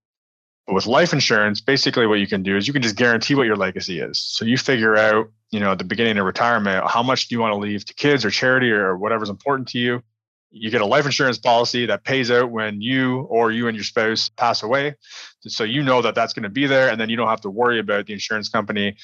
But 0.67 0.75
with 0.75 0.87
life 0.87 1.13
insurance, 1.13 1.61
basically 1.61 2.07
what 2.07 2.19
you 2.19 2.27
can 2.27 2.43
do 2.43 2.57
is 2.57 2.67
you 2.67 2.73
can 2.73 2.83
just 2.83 2.97
guarantee 2.97 3.35
what 3.35 3.47
your 3.47 3.57
legacy 3.57 4.01
is. 4.01 4.19
So 4.19 4.45
you 4.45 4.59
figure 4.59 4.97
out, 4.97 5.31
you 5.51 5.61
know, 5.61 5.73
at 5.73 5.79
the 5.79 5.85
beginning 5.85 6.19
of 6.19 6.27
retirement, 6.27 6.87
how 6.91 7.03
much 7.03 7.29
do 7.29 7.35
you 7.35 7.41
want 7.41 7.53
to 7.53 7.59
leave 7.59 7.87
to 7.87 7.95
kids 7.95 8.23
or 8.23 8.31
charity 8.31 8.71
or 8.71 8.97
whatever's 8.97 9.31
important 9.31 9.69
to 9.69 9.79
you 9.79 10.03
you 10.51 10.71
get 10.71 10.81
a 10.81 10.87
life 10.87 11.05
insurance 11.05 11.39
policy 11.39 11.87
that 11.87 12.05
pays 12.05 12.31
out 12.31 12.51
when 12.51 12.81
you 12.81 13.21
or 13.23 13.51
you 13.53 13.69
and 13.69 13.77
your 13.77 13.85
spouse 13.85 14.31
pass 14.31 14.63
away. 14.63 14.95
So 15.41 15.65
you 15.65 15.83
know 15.83 16.03
that 16.03 16.15
that's 16.15 16.33
going 16.33 16.45
to 16.45 16.49
be 16.49 16.67
there. 16.67 16.89
And 16.89 17.01
then 17.01 17.11
you 17.11 17.17
don't 17.17 17.29
have 17.29 17.43
to 17.43 17.51
worry 17.51 17.79
about 17.79 18.07
the 18.07 18.13
insurance 18.15 18.49
company 18.49 18.97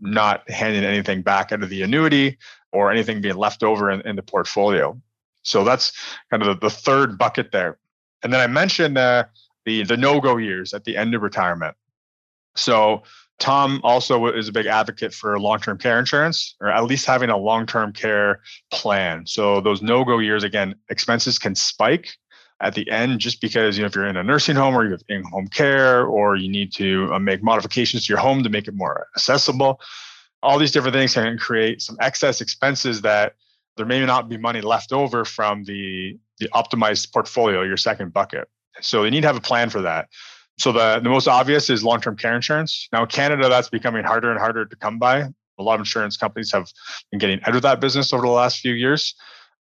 not 0.00 0.48
handing 0.50 0.84
anything 0.84 1.22
back 1.22 1.52
out 1.52 1.62
of 1.62 1.68
the 1.70 1.82
annuity 1.82 2.38
or 2.72 2.90
anything 2.90 3.20
being 3.20 3.36
left 3.36 3.62
over 3.62 3.90
in, 3.90 4.00
in 4.02 4.16
the 4.16 4.22
portfolio. 4.22 5.00
So 5.42 5.64
that's 5.64 5.92
kind 6.30 6.42
of 6.42 6.60
the, 6.60 6.68
the, 6.68 6.74
third 6.74 7.18
bucket 7.18 7.50
there. 7.52 7.78
And 8.22 8.32
then 8.32 8.40
I 8.40 8.46
mentioned 8.46 8.98
uh, 8.98 9.24
the, 9.64 9.84
the 9.84 9.96
no 9.96 10.20
go 10.20 10.36
years 10.36 10.74
at 10.74 10.84
the 10.84 10.96
end 10.96 11.14
of 11.14 11.22
retirement. 11.22 11.76
So 12.56 13.02
Tom 13.40 13.80
also 13.82 14.26
is 14.26 14.48
a 14.48 14.52
big 14.52 14.66
advocate 14.66 15.14
for 15.14 15.40
long-term 15.40 15.78
care 15.78 15.98
insurance, 15.98 16.54
or 16.60 16.68
at 16.68 16.84
least 16.84 17.06
having 17.06 17.30
a 17.30 17.36
long-term 17.36 17.92
care 17.94 18.40
plan. 18.70 19.26
So 19.26 19.62
those 19.62 19.80
no-go 19.80 20.18
years, 20.18 20.44
again, 20.44 20.74
expenses 20.90 21.38
can 21.38 21.54
spike 21.54 22.10
at 22.60 22.74
the 22.74 22.88
end 22.90 23.18
just 23.18 23.40
because 23.40 23.78
you 23.78 23.82
know 23.82 23.86
if 23.86 23.94
you're 23.94 24.06
in 24.06 24.18
a 24.18 24.22
nursing 24.22 24.56
home 24.56 24.76
or 24.76 24.84
you 24.84 24.90
have 24.90 25.02
in-home 25.08 25.48
care, 25.48 26.04
or 26.04 26.36
you 26.36 26.50
need 26.50 26.70
to 26.74 27.08
uh, 27.14 27.18
make 27.18 27.42
modifications 27.42 28.06
to 28.06 28.12
your 28.12 28.20
home 28.20 28.42
to 28.42 28.50
make 28.50 28.68
it 28.68 28.74
more 28.74 29.06
accessible. 29.16 29.80
All 30.42 30.58
these 30.58 30.70
different 30.70 30.94
things 30.94 31.14
can 31.14 31.38
create 31.38 31.80
some 31.80 31.96
excess 32.00 32.42
expenses 32.42 33.00
that 33.00 33.34
there 33.78 33.86
may 33.86 34.04
not 34.04 34.28
be 34.28 34.36
money 34.36 34.60
left 34.60 34.92
over 34.92 35.24
from 35.24 35.64
the 35.64 36.18
the 36.38 36.48
optimized 36.54 37.12
portfolio, 37.12 37.62
your 37.62 37.78
second 37.78 38.12
bucket. 38.12 38.48
So 38.82 39.04
you 39.04 39.10
need 39.10 39.22
to 39.22 39.26
have 39.26 39.36
a 39.36 39.40
plan 39.40 39.70
for 39.70 39.82
that. 39.82 40.08
So 40.60 40.72
the, 40.72 41.00
the 41.02 41.08
most 41.08 41.26
obvious 41.26 41.70
is 41.70 41.82
long-term 41.82 42.16
care 42.16 42.36
insurance. 42.36 42.86
Now 42.92 43.02
in 43.02 43.08
Canada, 43.08 43.48
that's 43.48 43.70
becoming 43.70 44.04
harder 44.04 44.30
and 44.30 44.38
harder 44.38 44.66
to 44.66 44.76
come 44.76 44.98
by. 44.98 45.20
A 45.58 45.62
lot 45.62 45.74
of 45.74 45.80
insurance 45.80 46.18
companies 46.18 46.52
have 46.52 46.70
been 47.10 47.18
getting 47.18 47.42
out 47.44 47.56
of 47.56 47.62
that 47.62 47.80
business 47.80 48.12
over 48.12 48.26
the 48.26 48.32
last 48.32 48.60
few 48.60 48.74
years. 48.74 49.14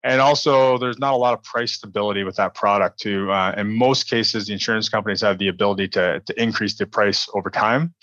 And 0.03 0.21
also, 0.21 0.77
there's 0.77 0.99
not 0.99 1.13
a 1.13 1.17
lot 1.17 1.33
of 1.33 1.43
price 1.43 1.73
stability 1.73 2.23
with 2.23 2.35
that 2.37 2.53
product. 2.53 2.99
Too, 2.99 3.31
uh, 3.31 3.53
in 3.57 3.69
most 3.69 4.09
cases, 4.09 4.47
the 4.47 4.53
insurance 4.53 4.87
companies 4.87 5.19
have 5.21 5.37
the 5.39 5.49
ability 5.49 5.89
to 5.89 6.21
to 6.21 6.41
increase 6.41 6.77
the 6.77 6.85
price 6.85 7.27
over 7.33 7.49
time. 7.49 7.93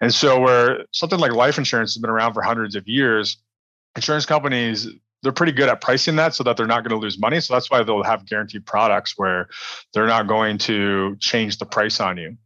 And 0.00 0.14
so, 0.14 0.40
where 0.40 0.86
something 0.92 1.18
like 1.18 1.32
life 1.32 1.58
insurance 1.58 1.92
has 1.92 2.00
been 2.00 2.08
around 2.08 2.32
for 2.32 2.40
hundreds 2.40 2.74
of 2.74 2.88
years, 2.88 3.36
insurance 3.96 4.24
companies 4.24 4.88
they're 5.26 5.32
pretty 5.32 5.50
good 5.50 5.68
at 5.68 5.80
pricing 5.80 6.14
that 6.14 6.36
so 6.36 6.44
that 6.44 6.56
they're 6.56 6.68
not 6.68 6.84
going 6.84 6.96
to 6.96 7.02
lose 7.02 7.18
money. 7.18 7.40
So 7.40 7.52
that's 7.52 7.68
why 7.68 7.82
they'll 7.82 8.04
have 8.04 8.26
guaranteed 8.26 8.64
products 8.64 9.14
where 9.16 9.48
they're 9.92 10.06
not 10.06 10.28
going 10.28 10.56
to 10.58 11.16
change 11.18 11.58
the 11.58 11.66
price 11.66 11.98
on 11.98 12.16
you. 12.16 12.36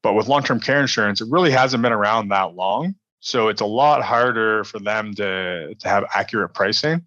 But 0.00 0.12
with 0.12 0.28
long 0.28 0.44
term 0.44 0.60
care 0.60 0.80
insurance, 0.80 1.20
it 1.20 1.26
really 1.28 1.50
hasn't 1.50 1.82
been 1.82 1.92
around 1.92 2.28
that 2.28 2.54
long. 2.54 2.94
So 3.18 3.48
it's 3.48 3.60
a 3.60 3.66
lot 3.66 4.04
harder 4.04 4.62
for 4.62 4.78
them 4.78 5.12
to, 5.14 5.74
to 5.74 5.88
have 5.88 6.04
accurate 6.14 6.54
pricing. 6.54 7.02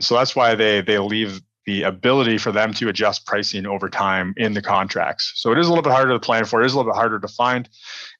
So 0.00 0.14
that's 0.14 0.34
why 0.34 0.54
they 0.54 0.80
they 0.80 0.98
leave 0.98 1.42
the 1.66 1.82
ability 1.82 2.38
for 2.38 2.50
them 2.50 2.72
to 2.72 2.88
adjust 2.88 3.26
pricing 3.26 3.66
over 3.66 3.90
time 3.90 4.32
in 4.38 4.54
the 4.54 4.62
contracts. 4.62 5.32
So 5.36 5.52
it 5.52 5.58
is 5.58 5.66
a 5.66 5.68
little 5.68 5.82
bit 5.82 5.92
harder 5.92 6.14
to 6.14 6.18
plan 6.18 6.46
for. 6.46 6.62
It 6.62 6.66
is 6.66 6.72
a 6.72 6.78
little 6.78 6.92
bit 6.92 6.96
harder 6.96 7.20
to 7.20 7.28
find 7.28 7.68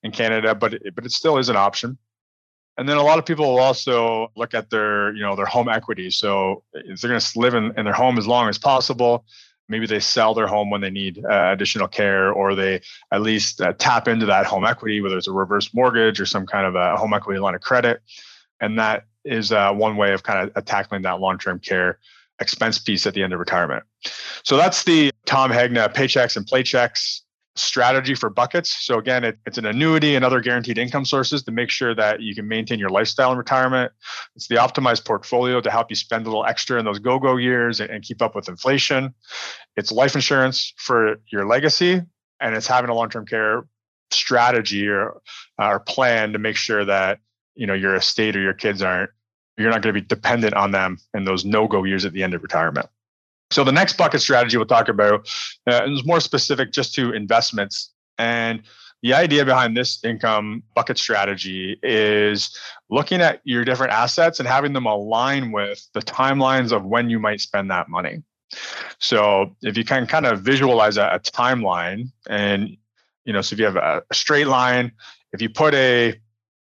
in 0.02 0.12
Canada, 0.12 0.54
but 0.54 0.74
it, 0.74 0.94
but 0.94 1.06
it 1.06 1.12
still 1.12 1.38
is 1.38 1.48
an 1.48 1.56
option. 1.56 1.96
And 2.78 2.88
then 2.88 2.96
a 2.96 3.02
lot 3.02 3.18
of 3.18 3.26
people 3.26 3.46
will 3.46 3.60
also 3.60 4.32
look 4.34 4.54
at 4.54 4.70
their, 4.70 5.14
you 5.14 5.22
know, 5.22 5.36
their 5.36 5.46
home 5.46 5.68
equity. 5.68 6.10
So 6.10 6.64
they're 6.72 7.10
going 7.10 7.20
to 7.20 7.38
live 7.38 7.54
in, 7.54 7.78
in 7.78 7.84
their 7.84 7.92
home 7.92 8.18
as 8.18 8.26
long 8.26 8.48
as 8.48 8.58
possible, 8.58 9.26
maybe 9.68 9.86
they 9.86 10.00
sell 10.00 10.34
their 10.34 10.46
home 10.46 10.70
when 10.70 10.80
they 10.80 10.90
need 10.90 11.24
uh, 11.24 11.50
additional 11.52 11.88
care, 11.88 12.32
or 12.32 12.54
they 12.54 12.80
at 13.10 13.22
least 13.22 13.60
uh, 13.60 13.72
tap 13.74 14.08
into 14.08 14.26
that 14.26 14.46
home 14.46 14.64
equity, 14.64 15.00
whether 15.00 15.18
it's 15.18 15.28
a 15.28 15.32
reverse 15.32 15.72
mortgage 15.74 16.20
or 16.20 16.26
some 16.26 16.46
kind 16.46 16.66
of 16.66 16.74
a 16.74 16.96
home 16.96 17.12
equity 17.14 17.40
line 17.40 17.54
of 17.54 17.60
credit. 17.60 18.00
And 18.60 18.78
that 18.78 19.04
is 19.24 19.52
uh, 19.52 19.72
one 19.72 19.96
way 19.96 20.12
of 20.12 20.22
kind 20.22 20.50
of 20.54 20.64
tackling 20.64 21.02
that 21.02 21.20
long-term 21.20 21.60
care 21.60 21.98
expense 22.40 22.78
piece 22.78 23.06
at 23.06 23.14
the 23.14 23.22
end 23.22 23.32
of 23.32 23.40
retirement. 23.40 23.84
So 24.44 24.56
that's 24.56 24.84
the 24.84 25.10
Tom 25.26 25.50
Hegna 25.50 25.92
paychecks 25.92 26.36
and 26.36 26.46
playchecks 26.46 27.20
strategy 27.54 28.14
for 28.14 28.30
buckets. 28.30 28.70
So 28.84 28.98
again, 28.98 29.24
it, 29.24 29.38
it's 29.44 29.58
an 29.58 29.66
annuity 29.66 30.14
and 30.14 30.24
other 30.24 30.40
guaranteed 30.40 30.78
income 30.78 31.04
sources 31.04 31.42
to 31.44 31.50
make 31.50 31.70
sure 31.70 31.94
that 31.94 32.20
you 32.20 32.34
can 32.34 32.48
maintain 32.48 32.78
your 32.78 32.88
lifestyle 32.88 33.32
in 33.32 33.38
retirement. 33.38 33.92
It's 34.36 34.48
the 34.48 34.56
optimized 34.56 35.04
portfolio 35.04 35.60
to 35.60 35.70
help 35.70 35.90
you 35.90 35.96
spend 35.96 36.26
a 36.26 36.30
little 36.30 36.46
extra 36.46 36.78
in 36.78 36.84
those 36.84 36.98
go-go 36.98 37.36
years 37.36 37.80
and, 37.80 37.90
and 37.90 38.02
keep 38.02 38.22
up 38.22 38.34
with 38.34 38.48
inflation. 38.48 39.14
It's 39.76 39.92
life 39.92 40.14
insurance 40.14 40.72
for 40.76 41.16
your 41.30 41.46
legacy, 41.46 42.00
and 42.40 42.54
it's 42.54 42.66
having 42.66 42.90
a 42.90 42.94
long-term 42.94 43.26
care 43.26 43.64
strategy 44.10 44.88
or, 44.88 45.20
uh, 45.60 45.68
or 45.68 45.80
plan 45.80 46.32
to 46.32 46.38
make 46.38 46.56
sure 46.56 46.84
that 46.84 47.18
you 47.54 47.66
know 47.66 47.74
your 47.74 47.94
estate 47.94 48.36
or 48.36 48.40
your 48.40 48.54
kids 48.54 48.82
aren't 48.82 49.10
you're 49.58 49.70
not 49.70 49.82
going 49.82 49.94
to 49.94 50.00
be 50.00 50.06
dependent 50.06 50.54
on 50.54 50.70
them 50.70 50.98
in 51.14 51.24
those 51.24 51.44
no-go 51.44 51.84
years 51.84 52.04
at 52.04 52.12
the 52.12 52.22
end 52.22 52.34
of 52.34 52.42
retirement. 52.42 52.88
So 53.52 53.64
the 53.64 53.72
next 53.72 53.96
bucket 53.96 54.20
strategy 54.20 54.56
we'll 54.56 54.66
talk 54.66 54.88
about 54.88 55.28
uh, 55.70 55.84
is 55.86 56.04
more 56.04 56.20
specific 56.20 56.72
just 56.72 56.94
to 56.94 57.12
investments. 57.12 57.92
And 58.18 58.62
the 59.02 59.14
idea 59.14 59.44
behind 59.44 59.76
this 59.76 60.02
income 60.04 60.62
bucket 60.74 60.98
strategy 60.98 61.78
is 61.82 62.56
looking 62.90 63.20
at 63.20 63.40
your 63.44 63.64
different 63.64 63.92
assets 63.92 64.40
and 64.40 64.48
having 64.48 64.72
them 64.72 64.86
align 64.86 65.52
with 65.52 65.86
the 65.94 66.00
timelines 66.00 66.72
of 66.72 66.84
when 66.84 67.10
you 67.10 67.18
might 67.18 67.40
spend 67.40 67.70
that 67.70 67.88
money. 67.88 68.22
So 68.98 69.56
if 69.62 69.76
you 69.76 69.84
can 69.84 70.06
kind 70.06 70.26
of 70.26 70.40
visualize 70.40 70.96
a, 70.96 71.06
a 71.14 71.20
timeline 71.20 72.10
and 72.28 72.76
You 73.24 73.32
know, 73.32 73.42
so 73.42 73.54
if 73.54 73.60
you 73.60 73.66
have 73.66 73.76
a, 73.76 74.02
a 74.10 74.14
straight 74.14 74.48
line, 74.48 74.90
if 75.32 75.40
you 75.40 75.48
put 75.48 75.74
a 75.74 76.18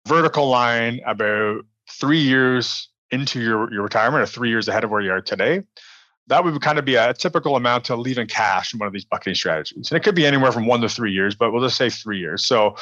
vertical 0.08 0.48
line 0.48 1.02
about 1.08 1.66
three 1.90 2.22
years 2.22 2.90
into 3.10 3.40
your, 3.42 3.74
your 3.74 3.84
retirement 3.84 4.22
or 4.22 4.28
three 4.28 4.50
years 4.50 4.68
ahead 4.68 4.84
of 4.84 4.92
where 4.92 5.02
you 5.02 5.12
are 5.12 5.22
today, 5.22 5.64
that 6.32 6.46
would 6.46 6.62
kind 6.62 6.80
of 6.80 6.86
be 6.86 6.96
a 6.96 7.14
typical 7.14 7.58
amount 7.58 7.84
to 7.84 7.96
leave 7.98 8.18
in 8.18 8.26
cash 8.26 8.74
in 8.74 8.80
one 8.80 8.88
of 8.88 8.94
these 8.94 9.04
bucketing 9.04 9.36
strategies. 9.36 9.92
And 9.92 9.98
it 9.98 10.02
could 10.02 10.16
be 10.16 10.26
anywhere 10.26 10.54
from 10.54 10.66
one 10.66 10.80
to 10.80 10.88
three 10.88 11.12
years, 11.12 11.36
but 11.36 11.52
we'll 11.52 11.62
just 11.62 11.76
say 11.76 11.90
three 11.90 12.20
years. 12.20 12.46
So 12.46 12.78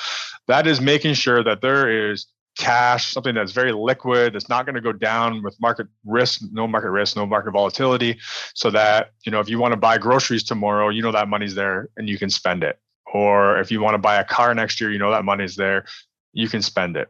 that 0.45 0.67
is 0.67 0.79
making 0.79 1.15
sure 1.15 1.43
that 1.43 1.59
there 1.59 2.11
is 2.11 2.27
cash, 2.59 3.11
something 3.11 3.33
that's 3.33 3.51
very 3.51 3.71
liquid, 3.71 4.33
that's 4.33 4.49
not 4.49 4.67
going 4.67 4.75
to 4.75 4.81
go 4.81 4.91
down 4.91 5.41
with 5.41 5.59
market 5.59 5.87
risk, 6.05 6.41
no 6.51 6.67
market 6.67 6.91
risk, 6.91 7.15
no 7.15 7.25
market 7.25 7.49
volatility, 7.49 8.19
so 8.53 8.69
that 8.69 9.13
you 9.25 9.31
know 9.31 9.39
if 9.39 9.49
you 9.49 9.57
want 9.57 9.71
to 9.71 9.77
buy 9.77 9.97
groceries 9.97 10.43
tomorrow, 10.43 10.89
you 10.89 11.01
know 11.01 11.11
that 11.11 11.27
money's 11.27 11.55
there 11.55 11.89
and 11.97 12.07
you 12.07 12.19
can 12.19 12.29
spend 12.29 12.63
it. 12.63 12.79
Or 13.11 13.59
if 13.59 13.71
you 13.71 13.81
want 13.81 13.95
to 13.95 13.99
buy 13.99 14.17
a 14.19 14.23
car 14.23 14.53
next 14.53 14.79
year, 14.79 14.91
you 14.91 14.99
know 14.99 15.09
that 15.09 15.25
money's 15.25 15.55
there, 15.55 15.85
you 16.33 16.47
can 16.49 16.61
spend 16.61 16.97
it. 16.97 17.07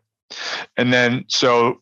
And 0.78 0.94
then 0.94 1.26
so 1.28 1.82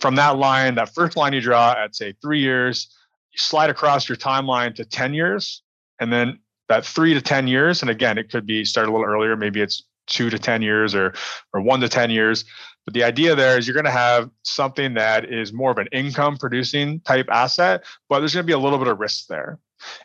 from 0.00 0.16
that 0.16 0.38
line, 0.38 0.74
that 0.74 0.92
first 0.92 1.16
line 1.16 1.34
you 1.34 1.40
draw 1.40 1.76
at 1.78 1.94
say 1.94 2.14
three 2.20 2.40
years, 2.40 2.88
slide 3.36 3.70
across 3.70 4.08
your 4.08 4.16
timeline 4.16 4.74
to 4.76 4.84
10 4.84 5.14
years, 5.14 5.62
and 6.00 6.12
then 6.12 6.38
that 6.68 6.84
three 6.84 7.14
to 7.14 7.20
10 7.20 7.46
years, 7.46 7.82
and 7.82 7.90
again, 7.90 8.18
it 8.18 8.30
could 8.30 8.46
be 8.46 8.64
start 8.64 8.88
a 8.88 8.90
little 8.92 9.06
earlier, 9.06 9.36
maybe 9.36 9.60
it's 9.60 9.84
two 10.06 10.30
to 10.30 10.38
10 10.38 10.62
years 10.62 10.94
or 10.94 11.14
or 11.54 11.60
one 11.60 11.80
to 11.80 11.88
10 11.88 12.10
years 12.10 12.44
but 12.84 12.94
the 12.94 13.04
idea 13.04 13.34
there 13.34 13.58
is 13.58 13.66
you're 13.66 13.74
going 13.74 13.84
to 13.84 13.90
have 13.90 14.30
something 14.42 14.94
that 14.94 15.32
is 15.32 15.52
more 15.52 15.70
of 15.70 15.78
an 15.78 15.88
income 15.92 16.36
producing 16.36 17.00
type 17.00 17.28
asset, 17.30 17.84
but 18.08 18.18
there's 18.18 18.34
going 18.34 18.44
to 18.44 18.46
be 18.46 18.52
a 18.52 18.58
little 18.58 18.78
bit 18.78 18.88
of 18.88 18.98
risk 18.98 19.26
there. 19.28 19.58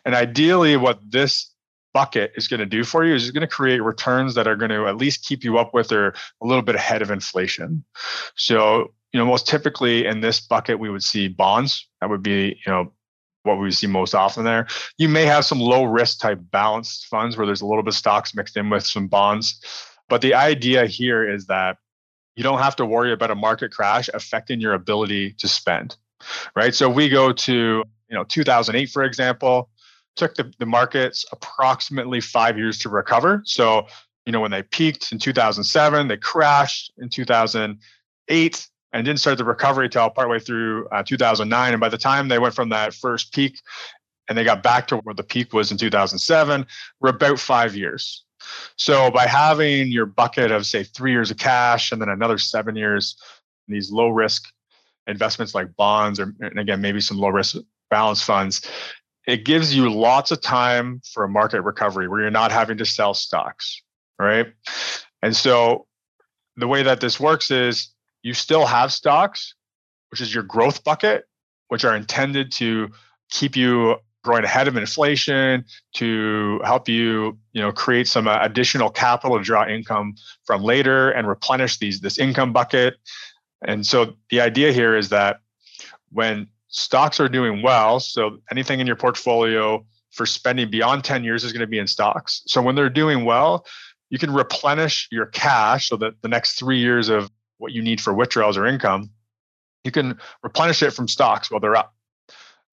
And 0.04 0.14
ideally, 0.14 0.76
what 0.76 1.00
this 1.10 1.52
bucket 1.94 2.32
is 2.36 2.46
going 2.46 2.60
to 2.60 2.66
do 2.66 2.84
for 2.84 3.04
you 3.04 3.14
is 3.14 3.24
it's 3.24 3.32
going 3.32 3.46
to 3.46 3.52
create 3.52 3.80
returns 3.80 4.34
that 4.34 4.46
are 4.46 4.56
going 4.56 4.70
to 4.70 4.86
at 4.86 4.96
least 4.96 5.24
keep 5.24 5.42
you 5.42 5.58
up 5.58 5.74
with 5.74 5.90
or 5.90 6.08
a 6.40 6.46
little 6.46 6.62
bit 6.62 6.74
ahead 6.74 7.02
of 7.02 7.10
inflation. 7.10 7.84
So, 8.36 8.92
you 9.12 9.18
know, 9.18 9.26
most 9.26 9.48
typically 9.48 10.06
in 10.06 10.20
this 10.20 10.40
bucket, 10.40 10.78
we 10.78 10.90
would 10.90 11.02
see 11.02 11.28
bonds. 11.28 11.88
That 12.00 12.10
would 12.10 12.22
be, 12.22 12.60
you 12.64 12.72
know, 12.72 12.92
what 13.42 13.58
we 13.58 13.70
see 13.70 13.86
most 13.86 14.14
often 14.14 14.44
there. 14.44 14.66
You 14.98 15.08
may 15.08 15.24
have 15.24 15.44
some 15.44 15.60
low 15.60 15.84
risk 15.84 16.20
type 16.20 16.40
balanced 16.50 17.06
funds 17.06 17.36
where 17.36 17.46
there's 17.46 17.60
a 17.60 17.66
little 17.66 17.82
bit 17.82 17.94
of 17.94 17.98
stocks 17.98 18.34
mixed 18.34 18.56
in 18.56 18.68
with 18.70 18.84
some 18.84 19.08
bonds. 19.08 19.60
But 20.08 20.22
the 20.22 20.34
idea 20.34 20.86
here 20.86 21.28
is 21.28 21.46
that 21.46 21.78
you 22.38 22.44
don't 22.44 22.60
have 22.60 22.76
to 22.76 22.86
worry 22.86 23.12
about 23.12 23.32
a 23.32 23.34
market 23.34 23.72
crash 23.72 24.08
affecting 24.14 24.60
your 24.60 24.74
ability 24.74 25.32
to 25.32 25.48
spend 25.48 25.96
right 26.54 26.74
so 26.74 26.88
we 26.88 27.08
go 27.08 27.32
to 27.32 27.82
you 28.08 28.14
know 28.14 28.24
2008 28.24 28.88
for 28.90 29.02
example 29.02 29.68
took 30.14 30.34
the, 30.36 30.52
the 30.58 30.66
markets 30.66 31.24
approximately 31.32 32.20
five 32.20 32.56
years 32.56 32.78
to 32.78 32.88
recover 32.88 33.42
so 33.44 33.86
you 34.24 34.32
know 34.32 34.40
when 34.40 34.52
they 34.52 34.62
peaked 34.62 35.10
in 35.10 35.18
2007 35.18 36.06
they 36.06 36.16
crashed 36.16 36.92
in 36.98 37.08
2008 37.08 38.68
and 38.92 39.04
didn't 39.04 39.20
start 39.20 39.38
the 39.38 39.44
recovery 39.44 39.86
until 39.86 40.08
partway 40.10 40.38
through 40.38 40.88
uh, 40.88 41.02
2009 41.02 41.72
and 41.72 41.80
by 41.80 41.88
the 41.88 41.98
time 41.98 42.28
they 42.28 42.38
went 42.38 42.54
from 42.54 42.68
that 42.68 42.94
first 42.94 43.32
peak 43.32 43.60
and 44.28 44.36
they 44.36 44.44
got 44.44 44.62
back 44.62 44.86
to 44.88 44.96
where 44.98 45.14
the 45.14 45.22
peak 45.22 45.52
was 45.52 45.70
in 45.70 45.78
2007 45.78 46.66
we're 47.00 47.10
about 47.10 47.38
five 47.38 47.74
years 47.74 48.24
so 48.76 49.10
by 49.10 49.26
having 49.26 49.88
your 49.88 50.06
bucket 50.06 50.50
of 50.50 50.66
say 50.66 50.84
three 50.84 51.12
years 51.12 51.30
of 51.30 51.38
cash 51.38 51.92
and 51.92 52.00
then 52.00 52.08
another 52.08 52.38
seven 52.38 52.76
years, 52.76 53.16
in 53.66 53.74
these 53.74 53.90
low 53.90 54.08
risk 54.08 54.44
investments 55.06 55.54
like 55.54 55.74
bonds 55.76 56.20
or 56.20 56.34
and 56.40 56.58
again 56.58 56.80
maybe 56.80 57.00
some 57.00 57.18
low 57.18 57.28
risk 57.28 57.56
balance 57.90 58.22
funds, 58.22 58.68
it 59.26 59.44
gives 59.44 59.74
you 59.74 59.92
lots 59.92 60.30
of 60.30 60.40
time 60.40 61.00
for 61.12 61.24
a 61.24 61.28
market 61.28 61.62
recovery 61.62 62.08
where 62.08 62.20
you're 62.20 62.30
not 62.30 62.52
having 62.52 62.78
to 62.78 62.86
sell 62.86 63.14
stocks, 63.14 63.82
right? 64.18 64.52
And 65.22 65.34
so 65.34 65.86
the 66.56 66.68
way 66.68 66.82
that 66.82 67.00
this 67.00 67.18
works 67.18 67.50
is 67.50 67.88
you 68.22 68.34
still 68.34 68.66
have 68.66 68.92
stocks, 68.92 69.54
which 70.10 70.20
is 70.20 70.34
your 70.34 70.44
growth 70.44 70.84
bucket, 70.84 71.24
which 71.68 71.84
are 71.84 71.94
intended 71.94 72.52
to 72.52 72.88
keep 73.30 73.56
you 73.56 73.96
growing 74.24 74.44
ahead 74.44 74.68
of 74.68 74.76
inflation 74.76 75.64
to 75.94 76.60
help 76.64 76.88
you 76.88 77.38
you 77.52 77.62
know 77.62 77.72
create 77.72 78.08
some 78.08 78.26
uh, 78.26 78.38
additional 78.42 78.90
capital 78.90 79.38
to 79.38 79.44
draw 79.44 79.66
income 79.66 80.14
from 80.44 80.62
later 80.62 81.10
and 81.10 81.28
replenish 81.28 81.78
these 81.78 82.00
this 82.00 82.18
income 82.18 82.52
bucket. 82.52 82.96
And 83.62 83.86
so 83.86 84.14
the 84.30 84.40
idea 84.40 84.72
here 84.72 84.96
is 84.96 85.08
that 85.10 85.40
when 86.10 86.48
stocks 86.68 87.20
are 87.20 87.28
doing 87.28 87.62
well 87.62 87.98
so 88.00 88.38
anything 88.50 88.80
in 88.80 88.86
your 88.86 88.96
portfolio 88.96 89.84
for 90.10 90.26
spending 90.26 90.70
beyond 90.70 91.04
10 91.04 91.24
years 91.24 91.44
is 91.44 91.52
going 91.52 91.60
to 91.60 91.66
be 91.66 91.78
in 91.78 91.86
stocks. 91.86 92.42
So 92.46 92.60
when 92.60 92.74
they're 92.74 92.90
doing 92.90 93.24
well 93.24 93.64
you 94.10 94.18
can 94.18 94.32
replenish 94.32 95.08
your 95.10 95.26
cash 95.26 95.88
so 95.88 95.96
that 95.96 96.20
the 96.22 96.28
next 96.28 96.58
three 96.58 96.78
years 96.78 97.08
of 97.08 97.30
what 97.58 97.72
you 97.72 97.82
need 97.82 98.00
for 98.00 98.14
withdrawals 98.14 98.56
or 98.56 98.66
income 98.66 99.10
you 99.84 99.90
can 99.90 100.18
replenish 100.42 100.82
it 100.82 100.90
from 100.90 101.06
stocks 101.06 101.50
while 101.50 101.60
they're 101.60 101.76
up 101.76 101.94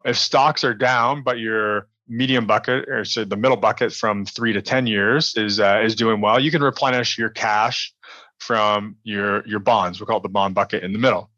if 0.06 0.18
stocks 0.18 0.64
are 0.64 0.74
down, 0.74 1.24
but 1.24 1.40
your 1.40 1.88
medium 2.08 2.46
bucket 2.46 2.88
or 2.88 3.04
so 3.04 3.26
the 3.26 3.36
middle 3.36 3.58
bucket 3.58 3.92
from 3.92 4.26
three 4.26 4.54
to 4.54 4.62
10 4.62 4.86
years 4.86 5.36
is 5.36 5.60
uh, 5.60 5.82
is 5.84 5.96
doing 5.96 6.22
well, 6.22 6.40
you 6.40 6.52
can 6.52 6.64
replenish 6.64 7.18
your 7.18 7.30
cash 7.30 7.94
from 8.38 8.96
your 9.04 9.46
your 9.48 9.60
bonds. 9.60 10.00
We 10.00 10.06
call 10.06 10.18
it 10.18 10.24
the 10.24 10.30
bond 10.30 10.56
bucket 10.56 10.84
in 10.84 10.94
the 10.94 11.00
middle. 11.00 11.32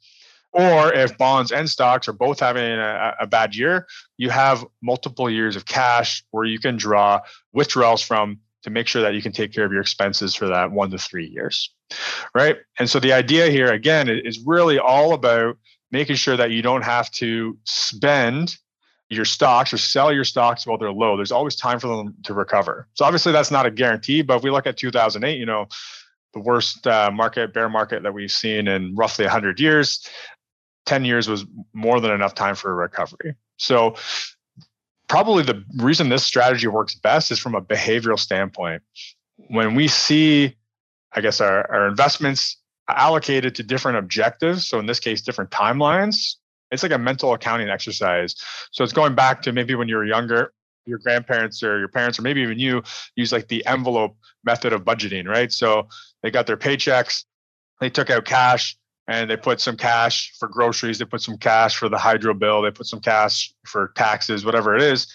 Or 0.52 0.94
if 0.94 1.18
bonds 1.18 1.52
and 1.52 1.70
stocks 1.70 2.08
are 2.08 2.14
both 2.14 2.40
having 2.40 2.64
a, 2.64 3.14
a 3.22 3.28
bad 3.28 3.56
year, 3.56 3.86
you 4.18 4.30
have 4.30 4.66
multiple 4.82 5.30
years 5.30 5.56
of 5.56 5.66
cash 5.66 6.24
where 6.32 6.46
you 6.46 6.60
can 6.60 6.78
draw 6.78 7.22
withdrawals 7.54 8.02
from 8.02 8.40
to 8.64 8.70
make 8.70 8.88
sure 8.88 9.04
that 9.04 9.14
you 9.14 9.22
can 9.22 9.34
take 9.34 9.54
care 9.54 9.66
of 9.66 9.72
your 9.72 9.82
expenses 9.82 10.36
for 10.36 10.48
that 10.48 10.72
one 10.72 10.90
to 10.92 10.98
three 10.98 11.28
years. 11.28 11.74
Right. 12.34 12.58
And 12.80 12.90
so 12.90 13.00
the 13.00 13.14
idea 13.14 13.50
here, 13.50 13.72
again, 13.72 14.10
is 14.10 14.40
really 14.40 14.78
all 14.78 15.14
about 15.14 15.58
making 15.92 16.16
sure 16.16 16.36
that 16.38 16.52
you 16.52 16.62
don't 16.62 16.84
have 16.84 17.10
to 17.12 17.58
spend 17.64 18.58
your 19.10 19.26
stocks 19.26 19.72
or 19.72 19.78
sell 19.78 20.12
your 20.12 20.26
stocks 20.26 20.68
while 20.68 20.78
they're 20.78 20.92
low. 20.92 21.16
There's 21.16 21.32
always 21.32 21.56
time 21.56 21.80
for 21.80 21.88
them 21.88 22.16
to 22.24 22.34
recover. 22.34 22.88
So 22.94 23.06
obviously 23.06 23.32
that's 23.32 23.52
not 23.52 23.66
a 23.66 23.72
guarantee, 23.72 24.22
but 24.22 24.38
if 24.38 24.44
we 24.44 24.52
look 24.52 24.68
at 24.68 24.76
2008, 24.76 25.38
you 25.38 25.46
know, 25.46 25.68
the 26.34 26.42
worst 26.42 26.86
uh, 26.86 27.10
market, 27.12 27.54
bear 27.54 27.70
market 27.70 28.04
that 28.04 28.14
we've 28.14 28.32
seen 28.32 28.68
in 28.68 28.96
roughly 28.96 29.24
100 29.24 29.60
years, 29.60 30.06
10 30.86 31.06
years 31.06 31.30
was 31.30 31.46
more 31.74 32.02
than 32.02 32.12
enough 32.12 32.36
time 32.36 32.56
for 32.56 32.72
a 32.72 32.76
recovery. 32.76 33.36
So 33.58 33.96
probably 35.08 35.44
the 35.44 35.64
reason 35.78 36.10
this 36.10 36.24
strategy 36.24 36.68
works 36.68 36.96
best 36.96 37.32
is 37.32 37.40
from 37.40 37.56
a 37.56 37.62
behavioral 37.62 38.20
standpoint. 38.20 38.84
When 39.50 39.76
we 39.76 39.88
see, 39.88 40.56
I 41.14 41.22
guess, 41.22 41.42
our, 41.42 41.70
our 41.72 41.88
investments 41.88 42.58
allocated 42.90 43.56
to 43.56 43.64
different 43.64 43.98
objectives. 43.98 44.68
So 44.68 44.80
in 44.80 44.86
this 44.86 45.00
case, 45.00 45.22
different 45.22 45.52
timelines. 45.52 46.36
It's 46.72 46.84
like 46.84 46.92
a 46.92 46.98
mental 46.98 47.34
accounting 47.34 47.70
exercise. 47.70 48.36
So 48.72 48.84
it's 48.84 48.94
going 48.94 49.16
back 49.16 49.42
to 49.44 49.54
maybe 49.54 49.76
when 49.76 49.88
you 49.88 49.96
were 49.96 50.06
younger, 50.06 50.54
your 50.86 51.00
grandparents 51.00 51.64
or 51.64 51.80
your 51.80 51.88
parents, 51.88 52.20
or 52.20 52.22
maybe 52.22 52.42
even 52.42 52.60
you 52.60 52.84
use 53.16 53.32
like 53.32 53.48
the 53.48 53.66
envelope 53.66 54.16
method 54.44 54.74
of 54.74 54.84
budgeting, 54.84 55.28
right? 55.28 55.52
So 55.52 55.88
they 56.24 56.32
got 56.32 56.48
their 56.48 56.58
paychecks, 56.58 57.26
they 57.80 57.90
took 57.90 58.10
out 58.10 58.26
cash 58.26 58.78
and 59.08 59.30
they 59.30 59.38
put 59.38 59.62
some 59.62 59.78
cash 59.78 60.34
for 60.38 60.48
groceries, 60.48 61.00
they 61.00 61.06
put 61.06 61.22
some 61.22 61.38
cash 61.38 61.78
for 61.78 61.88
the 61.90 61.98
hydro 61.98 62.34
bill, 62.34 62.62
they 62.62 62.72
put 62.72 62.88
some 62.88 63.00
cash 63.00 63.54
for 63.66 63.94
taxes, 63.96 64.46
whatever 64.46 64.76
it 64.76 64.82
is. 64.82 65.08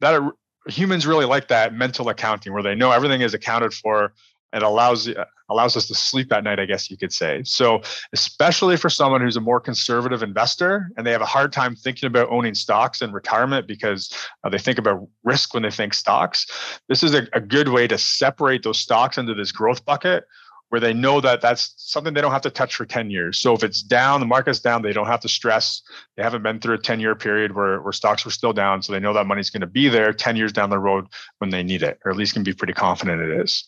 That 0.00 0.20
humans 0.66 1.06
really 1.06 1.24
like 1.24 1.48
that 1.48 1.74
mental 1.74 2.08
accounting 2.08 2.52
where 2.52 2.62
they 2.62 2.74
know 2.74 2.90
everything 2.90 3.22
is 3.22 3.34
accounted 3.34 3.72
for 3.72 4.12
it 4.52 4.62
allows 4.62 5.08
allows 5.50 5.76
us 5.76 5.86
to 5.88 5.94
sleep 5.94 6.32
at 6.32 6.44
night 6.44 6.60
i 6.60 6.66
guess 6.66 6.90
you 6.90 6.96
could 6.96 7.12
say. 7.12 7.42
So 7.44 7.82
especially 8.12 8.76
for 8.76 8.90
someone 8.90 9.20
who's 9.20 9.36
a 9.36 9.40
more 9.40 9.60
conservative 9.60 10.22
investor 10.22 10.90
and 10.96 11.06
they 11.06 11.12
have 11.12 11.22
a 11.22 11.26
hard 11.26 11.52
time 11.52 11.74
thinking 11.74 12.06
about 12.06 12.30
owning 12.30 12.54
stocks 12.54 13.02
in 13.02 13.12
retirement 13.12 13.66
because 13.66 14.12
uh, 14.44 14.48
they 14.48 14.58
think 14.58 14.78
about 14.78 15.06
risk 15.24 15.54
when 15.54 15.62
they 15.62 15.70
think 15.70 15.94
stocks 15.94 16.46
this 16.88 17.02
is 17.02 17.14
a, 17.14 17.26
a 17.32 17.40
good 17.40 17.68
way 17.68 17.86
to 17.86 17.98
separate 17.98 18.62
those 18.62 18.78
stocks 18.78 19.18
into 19.18 19.34
this 19.34 19.52
growth 19.52 19.84
bucket 19.84 20.24
where 20.68 20.80
they 20.80 20.92
know 20.92 21.20
that 21.20 21.40
that's 21.40 21.72
something 21.76 22.12
they 22.12 22.20
don't 22.20 22.32
have 22.32 22.42
to 22.42 22.50
touch 22.50 22.76
for 22.76 22.84
10 22.84 23.10
years. 23.10 23.38
So 23.38 23.54
if 23.54 23.62
it's 23.62 23.82
down, 23.82 24.20
the 24.20 24.26
market's 24.26 24.60
down, 24.60 24.82
they 24.82 24.92
don't 24.92 25.06
have 25.06 25.20
to 25.20 25.28
stress. 25.28 25.82
They 26.16 26.22
haven't 26.22 26.42
been 26.42 26.60
through 26.60 26.74
a 26.74 26.78
10 26.78 27.00
year 27.00 27.14
period 27.14 27.54
where, 27.54 27.80
where 27.80 27.92
stocks 27.92 28.24
were 28.24 28.30
still 28.30 28.52
down. 28.52 28.82
So 28.82 28.92
they 28.92 29.00
know 29.00 29.14
that 29.14 29.26
money's 29.26 29.50
going 29.50 29.62
to 29.62 29.66
be 29.66 29.88
there 29.88 30.12
10 30.12 30.36
years 30.36 30.52
down 30.52 30.70
the 30.70 30.78
road 30.78 31.06
when 31.38 31.50
they 31.50 31.62
need 31.62 31.82
it, 31.82 31.98
or 32.04 32.10
at 32.10 32.16
least 32.16 32.34
can 32.34 32.42
be 32.42 32.52
pretty 32.52 32.74
confident 32.74 33.22
it 33.22 33.40
is. 33.40 33.64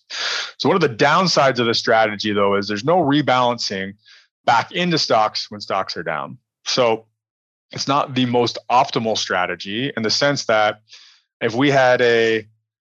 So 0.59 0.69
one 0.69 0.77
of 0.77 0.83
the 0.83 0.89
downsides 0.89 1.59
of 1.59 1.67
this 1.67 1.79
strategy, 1.79 2.33
though, 2.33 2.55
is 2.57 2.69
there's 2.69 2.85
no 2.85 2.99
rebalancing 2.99 3.95
back 4.45 4.73
into 4.73 4.99
stocks 4.99 5.51
when 5.51 5.61
stocks 5.61 5.97
are 5.97 6.03
down. 6.03 6.39
So 6.67 7.07
it's 7.73 7.89
not 7.89 8.15
the 8.15 8.27
most 8.27 8.59
optimal 8.71 9.17
strategy 9.17 9.93
in 9.97 10.03
the 10.03 10.11
sense 10.11 10.45
that 10.47 10.81
if 11.41 11.55
we 11.55 11.71
had 11.71 12.01
a 12.03 12.47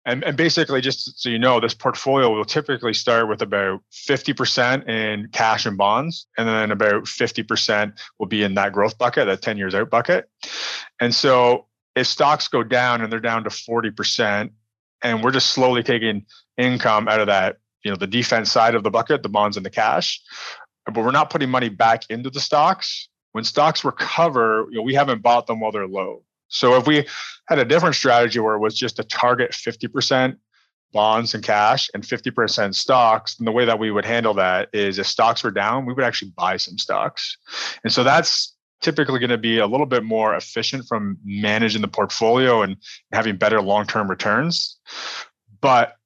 and, 0.07 0.25
and 0.25 0.37
basically, 0.37 0.81
just 0.81 1.21
so 1.21 1.29
you 1.29 1.39
know, 1.39 1.61
this 1.61 1.75
portfolio 1.75 2.35
will 2.35 2.45
typically 2.45 2.95
start 2.95 3.29
with 3.29 3.43
about 3.43 3.83
50% 3.93 4.89
in 4.89 5.29
cash 5.33 5.67
and 5.67 5.77
bonds, 5.77 6.27
and 6.39 6.49
then 6.49 6.71
about 6.71 7.05
50% 7.05 7.93
will 8.19 8.27
be 8.27 8.43
in 8.43 8.55
that 8.55 8.73
growth 8.73 8.97
bucket, 8.97 9.27
that 9.27 9.43
10 9.43 9.59
years 9.59 9.75
out 9.75 9.91
bucket. 9.91 10.31
And 11.01 11.15
so 11.15 11.67
if 11.95 12.07
stocks 12.07 12.49
go 12.49 12.63
down 12.63 13.03
and 13.03 13.13
they're 13.13 13.21
down 13.21 13.45
to 13.45 13.51
40%, 13.51 14.51
and 15.03 15.23
we're 15.23 15.33
just 15.33 15.49
slowly 15.51 15.83
taking 15.83 16.25
income 16.57 17.07
out 17.07 17.21
of 17.21 17.27
that 17.27 17.59
you 17.87 17.93
know 17.93 17.97
the 17.97 18.07
defense 18.09 18.51
side 18.51 18.75
of 18.75 18.83
the 18.83 18.91
bucket, 18.91 19.23
the 19.23 19.29
bonds 19.29 19.57
and 19.57 19.65
the 19.65 19.71
cash, 19.71 20.21
but 20.87 21.05
we're 21.05 21.13
not 21.13 21.31
putting 21.31 21.49
money 21.49 21.69
back 21.69 22.03
into 22.11 22.31
the 22.31 22.41
stocks. 22.41 23.09
When 23.31 23.45
stocks 23.45 23.85
recover, 23.85 24.67
you 24.71 24.79
know, 24.79 24.83
we 24.83 24.95
haven't 24.95 25.23
bought 25.23 25.47
them 25.47 25.61
while 25.61 25.71
they're 25.71 25.87
low. 25.87 26.25
So 26.49 26.77
if 26.77 26.87
we 26.87 27.07
had 27.49 27.59
a 27.59 27.65
different 27.65 27.95
strategy 27.95 28.39
where 28.39 28.55
it 28.55 28.61
was 28.61 28.75
just 28.75 28.99
a 28.99 29.05
target 29.05 29.53
50% 29.53 30.37
bonds 30.93 31.35
and 31.35 31.43
cash 31.43 31.91
and 31.95 32.03
50% 32.03 32.75
stocks, 32.75 33.37
then 33.37 33.45
the 33.45 33.53
way 33.53 33.65
that 33.65 33.79
we 33.79 33.91
would 33.91 34.05
handle 34.05 34.35
that 34.35 34.69
is 34.73 34.99
if 34.99 35.07
stocks 35.07 35.45
were 35.45 35.51
down, 35.51 35.87
we 35.87 35.93
would 35.93 36.05
actually 36.05 36.33
buy 36.37 36.57
some 36.57 36.79
stocks. 36.79 37.37
And 37.85 37.93
so 37.93 38.05
that's 38.05 38.55
typically 38.81 39.19
going 39.19 39.31
to 39.31 39.39
be 39.39 39.59
a 39.59 39.67
little 39.67 39.87
bit 39.87 40.05
more 40.05 40.35
efficient 40.37 40.87
from 40.87 41.19
managing 41.25 41.83
the 41.83 41.89
portfolio 41.89 42.63
and 42.63 42.77
having 43.13 43.37
better 43.37 43.61
long-term 43.61 44.09
returns. 44.09 44.79
But 45.61 45.97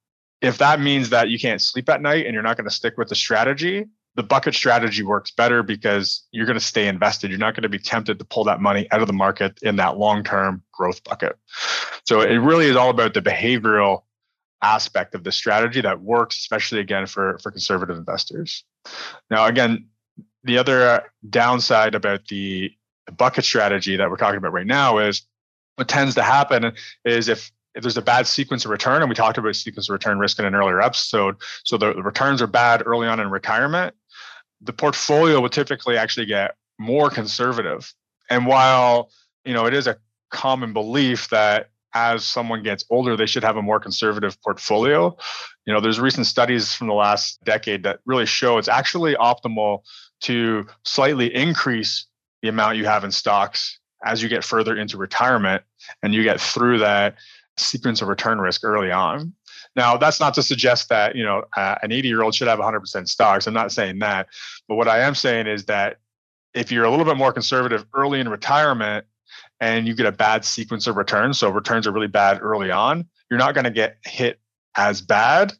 if 0.40 0.58
that 0.58 0.80
means 0.80 1.10
that 1.10 1.28
you 1.28 1.38
can't 1.38 1.60
sleep 1.60 1.88
at 1.88 2.00
night 2.00 2.26
and 2.26 2.34
you're 2.34 2.42
not 2.42 2.56
going 2.56 2.68
to 2.68 2.74
stick 2.74 2.96
with 2.96 3.08
the 3.08 3.14
strategy, 3.14 3.86
the 4.16 4.22
bucket 4.22 4.54
strategy 4.54 5.02
works 5.02 5.30
better 5.30 5.62
because 5.62 6.26
you're 6.32 6.46
going 6.46 6.58
to 6.58 6.64
stay 6.64 6.88
invested. 6.88 7.30
You're 7.30 7.38
not 7.38 7.54
going 7.54 7.62
to 7.62 7.68
be 7.68 7.78
tempted 7.78 8.18
to 8.18 8.24
pull 8.24 8.44
that 8.44 8.60
money 8.60 8.88
out 8.90 9.00
of 9.00 9.06
the 9.06 9.12
market 9.12 9.58
in 9.62 9.76
that 9.76 9.98
long 9.98 10.24
term 10.24 10.62
growth 10.72 11.02
bucket. 11.04 11.36
So 12.06 12.20
it 12.20 12.36
really 12.36 12.66
is 12.66 12.76
all 12.76 12.90
about 12.90 13.14
the 13.14 13.22
behavioral 13.22 14.02
aspect 14.62 15.14
of 15.14 15.24
the 15.24 15.32
strategy 15.32 15.80
that 15.80 16.00
works, 16.00 16.38
especially 16.38 16.80
again 16.80 17.06
for, 17.06 17.38
for 17.38 17.50
conservative 17.50 17.96
investors. 17.96 18.64
Now, 19.30 19.46
again, 19.46 19.88
the 20.44 20.58
other 20.58 21.04
downside 21.28 21.94
about 21.94 22.26
the, 22.26 22.72
the 23.06 23.12
bucket 23.12 23.44
strategy 23.44 23.96
that 23.96 24.10
we're 24.10 24.16
talking 24.16 24.38
about 24.38 24.52
right 24.52 24.66
now 24.66 24.98
is 24.98 25.22
what 25.76 25.88
tends 25.88 26.14
to 26.16 26.22
happen 26.22 26.72
is 27.04 27.28
if 27.28 27.50
if 27.74 27.82
there's 27.82 27.96
a 27.96 28.02
bad 28.02 28.26
sequence 28.26 28.64
of 28.64 28.70
return, 28.72 29.00
and 29.00 29.08
we 29.08 29.14
talked 29.14 29.38
about 29.38 29.54
sequence 29.54 29.88
of 29.88 29.92
return 29.92 30.18
risk 30.18 30.40
in 30.40 30.44
an 30.44 30.56
earlier 30.56 30.80
episode, 30.80 31.36
so 31.62 31.76
the, 31.76 31.94
the 31.94 32.02
returns 32.02 32.42
are 32.42 32.48
bad 32.48 32.82
early 32.84 33.06
on 33.06 33.20
in 33.20 33.30
retirement, 33.30 33.94
the 34.60 34.72
portfolio 34.72 35.40
will 35.40 35.48
typically 35.48 35.96
actually 35.96 36.26
get 36.26 36.54
more 36.78 37.10
conservative. 37.10 37.92
And 38.28 38.46
while 38.46 39.10
you 39.44 39.54
know 39.54 39.66
it 39.66 39.74
is 39.74 39.86
a 39.86 39.96
common 40.30 40.72
belief 40.72 41.28
that 41.30 41.70
as 41.94 42.24
someone 42.24 42.62
gets 42.62 42.84
older, 42.90 43.16
they 43.16 43.26
should 43.26 43.42
have 43.42 43.56
a 43.56 43.62
more 43.62 43.80
conservative 43.80 44.40
portfolio. 44.42 45.16
You 45.66 45.74
know, 45.74 45.80
there's 45.80 45.98
recent 45.98 46.26
studies 46.26 46.72
from 46.72 46.86
the 46.86 46.94
last 46.94 47.42
decade 47.44 47.82
that 47.82 47.98
really 48.06 48.26
show 48.26 48.58
it's 48.58 48.68
actually 48.68 49.14
optimal 49.14 49.80
to 50.20 50.66
slightly 50.84 51.34
increase 51.34 52.06
the 52.42 52.48
amount 52.48 52.76
you 52.76 52.84
have 52.84 53.04
in 53.04 53.10
stocks 53.10 53.78
as 54.04 54.22
you 54.22 54.28
get 54.28 54.44
further 54.44 54.76
into 54.76 54.96
retirement 54.96 55.62
and 56.02 56.14
you 56.14 56.22
get 56.22 56.40
through 56.40 56.78
that 56.78 57.16
sequence 57.56 58.00
of 58.00 58.08
return 58.08 58.40
risk 58.40 58.64
early 58.64 58.90
on. 58.90 59.34
Now, 59.76 59.96
that's 59.96 60.20
not 60.20 60.34
to 60.34 60.42
suggest 60.42 60.88
that 60.88 61.14
you 61.14 61.24
know 61.24 61.44
uh, 61.56 61.76
an 61.82 61.92
80 61.92 62.08
year 62.08 62.22
old 62.22 62.34
should 62.34 62.48
have 62.48 62.58
100% 62.58 63.08
stocks. 63.08 63.46
I'm 63.46 63.54
not 63.54 63.72
saying 63.72 64.00
that, 64.00 64.28
but 64.68 64.76
what 64.76 64.88
I 64.88 65.00
am 65.00 65.14
saying 65.14 65.46
is 65.46 65.66
that 65.66 65.98
if 66.54 66.72
you're 66.72 66.84
a 66.84 66.90
little 66.90 67.04
bit 67.04 67.16
more 67.16 67.32
conservative 67.32 67.86
early 67.94 68.20
in 68.20 68.28
retirement 68.28 69.06
and 69.60 69.86
you 69.86 69.94
get 69.94 70.06
a 70.06 70.12
bad 70.12 70.44
sequence 70.44 70.86
of 70.86 70.96
returns, 70.96 71.38
so 71.38 71.48
returns 71.50 71.86
are 71.86 71.92
really 71.92 72.08
bad 72.08 72.40
early 72.42 72.70
on, 72.70 73.06
you're 73.30 73.38
not 73.38 73.54
going 73.54 73.64
to 73.64 73.70
get 73.70 73.98
hit 74.04 74.40
as 74.76 75.00
bad. 75.00 75.52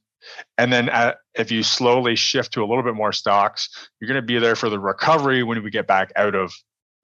And 0.59 0.73
then 0.73 0.89
uh, 0.89 1.15
if 1.35 1.51
you 1.51 1.63
slowly 1.63 2.17
shift 2.17 2.53
to 2.55 2.65
a 2.65 2.67
little 2.67 2.83
bit 2.83 2.95
more 2.95 3.13
stocks, 3.13 3.69
you're 4.01 4.09
going 4.09 4.21
to 4.21 4.27
be 4.27 4.39
there 4.39 4.57
for 4.57 4.69
the 4.69 4.79
recovery 4.79 5.43
when 5.43 5.63
we 5.63 5.71
get 5.71 5.87
back 5.87 6.13
out 6.17 6.35
of 6.35 6.53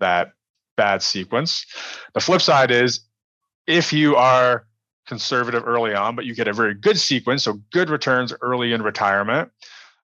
that 0.00 0.32
bad 0.76 1.02
sequence. 1.02 1.64
The 2.14 2.20
flip 2.20 2.42
side 2.42 2.70
is 2.70 3.00
if 3.66 3.92
you 3.92 4.16
are 4.16 4.66
conservative 5.06 5.66
early 5.66 5.94
on, 5.94 6.16
but 6.16 6.24
you 6.24 6.34
get 6.34 6.48
a 6.48 6.52
very 6.52 6.74
good 6.74 6.98
sequence, 6.98 7.44
so 7.44 7.54
good 7.72 7.90
returns 7.90 8.32
early 8.40 8.72
in 8.72 8.82
retirement. 8.82 9.50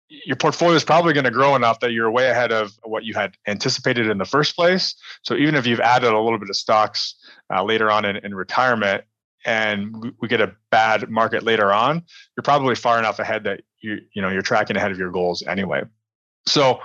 Your 0.08 0.36
portfolio 0.36 0.76
is 0.76 0.84
probably 0.84 1.14
going 1.14 1.24
to 1.24 1.30
grow 1.30 1.56
enough 1.56 1.80
that 1.80 1.92
you're 1.92 2.10
way 2.10 2.28
ahead 2.30 2.52
of 2.52 2.72
what 2.82 3.04
you 3.04 3.14
had 3.14 3.34
anticipated 3.46 4.08
in 4.08 4.18
the 4.18 4.24
first 4.24 4.54
place. 4.54 4.94
So 5.22 5.34
even 5.34 5.54
if 5.54 5.66
you've 5.66 5.80
added 5.80 6.12
a 6.12 6.20
little 6.20 6.38
bit 6.38 6.50
of 6.50 6.56
stocks 6.56 7.14
uh, 7.52 7.64
later 7.64 7.90
on 7.90 8.04
in, 8.04 8.16
in 8.16 8.34
retirement, 8.34 9.04
and 9.44 10.12
we 10.20 10.28
get 10.28 10.40
a 10.40 10.54
bad 10.70 11.10
market 11.10 11.42
later 11.42 11.72
on, 11.72 12.02
you're 12.36 12.42
probably 12.42 12.74
far 12.74 12.98
enough 12.98 13.18
ahead 13.18 13.44
that 13.44 13.62
you 13.80 13.98
you 14.14 14.22
know 14.22 14.28
you're 14.28 14.42
tracking 14.42 14.76
ahead 14.76 14.92
of 14.92 14.98
your 14.98 15.10
goals 15.10 15.42
anyway. 15.42 15.82
So 16.46 16.80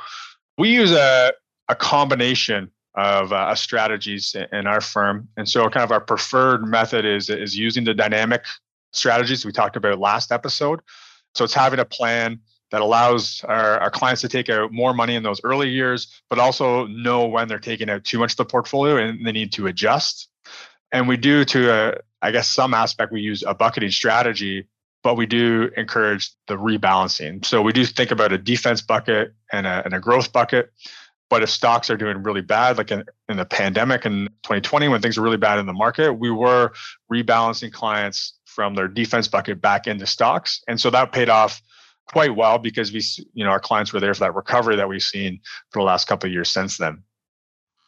we 0.57 0.69
use 0.69 0.91
a 0.91 1.33
a 1.69 1.75
combination 1.75 2.71
of 2.97 3.31
uh, 3.31 3.55
strategies 3.55 4.35
in 4.51 4.67
our 4.67 4.81
firm. 4.81 5.29
And 5.37 5.47
so, 5.47 5.69
kind 5.69 5.83
of 5.83 5.91
our 5.91 6.01
preferred 6.01 6.65
method 6.67 7.05
is 7.05 7.29
is 7.29 7.55
using 7.55 7.85
the 7.85 7.93
dynamic 7.93 8.43
strategies 8.91 9.45
we 9.45 9.51
talked 9.51 9.75
about 9.75 9.99
last 9.99 10.31
episode. 10.31 10.81
So 11.35 11.43
it's 11.43 11.53
having 11.53 11.79
a 11.79 11.85
plan 11.85 12.39
that 12.71 12.81
allows 12.81 13.43
our, 13.47 13.79
our 13.79 13.91
clients 13.91 14.21
to 14.21 14.27
take 14.27 14.49
out 14.49 14.71
more 14.71 14.93
money 14.93 15.15
in 15.15 15.23
those 15.23 15.39
early 15.43 15.69
years, 15.69 16.21
but 16.29 16.39
also 16.39 16.87
know 16.87 17.25
when 17.25 17.47
they're 17.47 17.59
taking 17.59 17.89
out 17.89 18.03
too 18.03 18.19
much 18.19 18.33
of 18.33 18.37
the 18.37 18.45
portfolio 18.45 18.97
and 18.97 19.25
they 19.25 19.31
need 19.31 19.53
to 19.53 19.67
adjust. 19.67 20.27
And 20.91 21.07
we 21.07 21.15
do 21.15 21.45
to, 21.45 21.71
a, 21.71 21.93
I 22.21 22.31
guess, 22.31 22.49
some 22.49 22.73
aspect, 22.73 23.11
we 23.11 23.21
use 23.21 23.43
a 23.43 23.53
bucketing 23.53 23.91
strategy, 23.91 24.67
but 25.03 25.15
we 25.15 25.25
do 25.25 25.69
encourage 25.77 26.31
the 26.47 26.55
rebalancing. 26.57 27.45
So 27.45 27.61
we 27.61 27.71
do 27.71 27.85
think 27.85 28.11
about 28.11 28.33
a 28.33 28.37
defense 28.37 28.81
bucket 28.81 29.33
and 29.51 29.67
a, 29.67 29.83
and 29.85 29.93
a 29.93 29.99
growth 29.99 30.33
bucket. 30.33 30.71
But 31.29 31.43
if 31.43 31.49
stocks 31.49 31.89
are 31.89 31.97
doing 31.97 32.23
really 32.23 32.41
bad, 32.41 32.77
like 32.77 32.91
in, 32.91 33.03
in 33.27 33.37
the 33.37 33.45
pandemic 33.45 34.05
in 34.05 34.27
2020, 34.43 34.87
when 34.87 35.01
things 35.01 35.17
were 35.17 35.23
really 35.23 35.37
bad 35.37 35.59
in 35.59 35.65
the 35.65 35.73
market, 35.73 36.13
we 36.13 36.31
were 36.31 36.71
rebalancing 37.11 37.71
clients 37.71 38.33
from 38.45 38.75
their 38.75 38.87
defense 38.87 39.27
bucket 39.27 39.61
back 39.61 39.87
into 39.87 40.07
stocks. 40.07 40.61
And 40.67 40.79
so 40.79 40.89
that 40.89 41.11
paid 41.11 41.29
off 41.29 41.61
quite 42.07 42.35
well 42.35 42.57
because 42.57 42.91
we, 42.91 43.01
you 43.33 43.43
know, 43.43 43.51
our 43.51 43.59
clients 43.59 43.91
were 43.91 43.99
there 43.99 44.13
for 44.13 44.21
that 44.21 44.35
recovery 44.35 44.77
that 44.77 44.87
we've 44.87 45.03
seen 45.03 45.41
for 45.71 45.81
the 45.81 45.85
last 45.85 46.07
couple 46.07 46.27
of 46.27 46.33
years 46.33 46.49
since 46.49 46.77
then. 46.77 47.03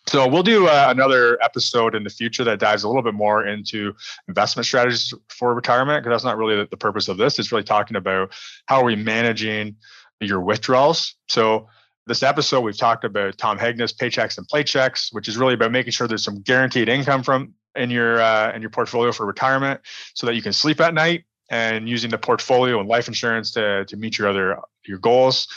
So 0.08 0.28
we'll 0.28 0.44
do 0.44 0.68
uh, 0.68 0.88
another 0.90 1.38
episode 1.44 1.94
in 1.94 2.04
the 2.04 2.10
future 2.10 2.44
that 2.44 2.60
dives 2.60 2.84
a 2.84 2.88
little 2.88 3.04
bit 3.04 3.14
more 3.14 3.46
into 3.46 3.94
investment 4.28 4.66
strategies 4.66 5.14
for 5.28 5.54
retirement 5.54 6.04
because 6.04 6.16
that's 6.16 6.24
not 6.24 6.38
really 6.38 6.66
the, 6.66 6.78
purpose 6.78 7.08
of 7.10 7.18
this. 7.18 7.38
It's 7.38 7.52
really 7.52 7.64
talking 7.64 7.96
about 7.96 8.34
how 8.66 8.82
are 8.82 8.86
we 8.86 8.96
managing 8.96 9.76
your 10.20 10.42
withdrawals. 10.42 11.16
So 11.28 11.68
this 12.10 12.24
episode, 12.24 12.62
we've 12.62 12.76
talked 12.76 13.06
about 13.06 13.38
Tom 13.38 13.58
Hegna's 13.58 13.94
paychecks 13.94 14.38
and 14.40 14.48
playchecks, 14.48 15.14
which 15.14 15.28
is 15.28 15.38
really 15.38 15.54
about 15.54 15.72
making 15.72 15.92
sure 15.92 16.08
there's 16.08 16.24
some 16.24 16.42
guaranteed 16.42 16.90
income 16.90 17.22
from 17.22 17.54
in 17.76 17.92
your 17.92 18.20
uh, 18.20 18.52
in 18.52 18.62
your 18.62 18.72
portfolio 18.72 19.12
for 19.12 19.28
retirement, 19.28 19.80
so 20.16 20.26
that 20.26 20.34
you 20.34 20.42
can 20.42 20.52
sleep 20.52 20.82
at 20.82 20.96
night 20.96 21.26
and 21.52 21.88
using 21.88 22.10
the 22.10 22.18
portfolio 22.18 22.80
and 22.80 22.90
life 22.90 23.08
insurance 23.08 23.52
to 23.52 23.86
to 23.86 23.96
meet 23.96 24.18
your 24.18 24.28
other 24.28 24.58
your 24.86 24.98
goals. 24.98 25.48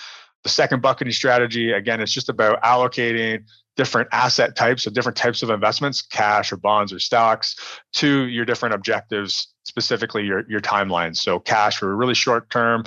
The 0.44 0.50
second 0.50 0.82
bucketing 0.82 1.14
strategy, 1.14 1.72
again, 1.72 2.00
it's 2.00 2.12
just 2.12 2.28
about 2.28 2.62
allocating 2.62 3.44
different 3.76 4.08
asset 4.12 4.54
types, 4.54 4.82
so 4.82 4.90
different 4.90 5.16
types 5.16 5.42
of 5.42 5.48
investments, 5.48 6.02
cash 6.02 6.52
or 6.52 6.58
bonds 6.58 6.92
or 6.92 6.98
stocks, 6.98 7.56
to 7.94 8.26
your 8.26 8.44
different 8.44 8.74
objectives, 8.74 9.48
specifically 9.62 10.24
your 10.24 10.44
your 10.50 10.60
timelines. 10.60 11.16
So 11.16 11.40
cash 11.40 11.78
for 11.78 11.96
really 11.96 12.14
short 12.14 12.50
term, 12.50 12.84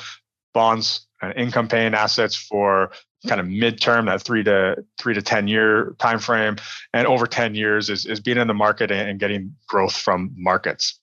bonds 0.54 1.08
and 1.22 1.34
income 1.36 1.68
paying 1.68 1.96
assets 1.96 2.36
for 2.36 2.92
kind 3.28 3.42
of 3.42 3.48
midterm, 3.48 4.06
that 4.06 4.22
three 4.22 4.44
to 4.44 4.84
three 5.00 5.14
to 5.14 5.22
ten 5.22 5.48
year 5.48 5.96
time 6.00 6.20
frame, 6.20 6.58
and 6.94 7.08
over 7.08 7.28
ten 7.28 7.56
years 7.56 7.90
is 7.90 8.06
is 8.06 8.20
being 8.20 8.38
in 8.38 8.48
the 8.48 8.54
market 8.54 8.92
and 8.92 9.20
getting 9.20 9.56
growth 9.68 9.96
from 9.96 10.32
markets. 10.36 11.00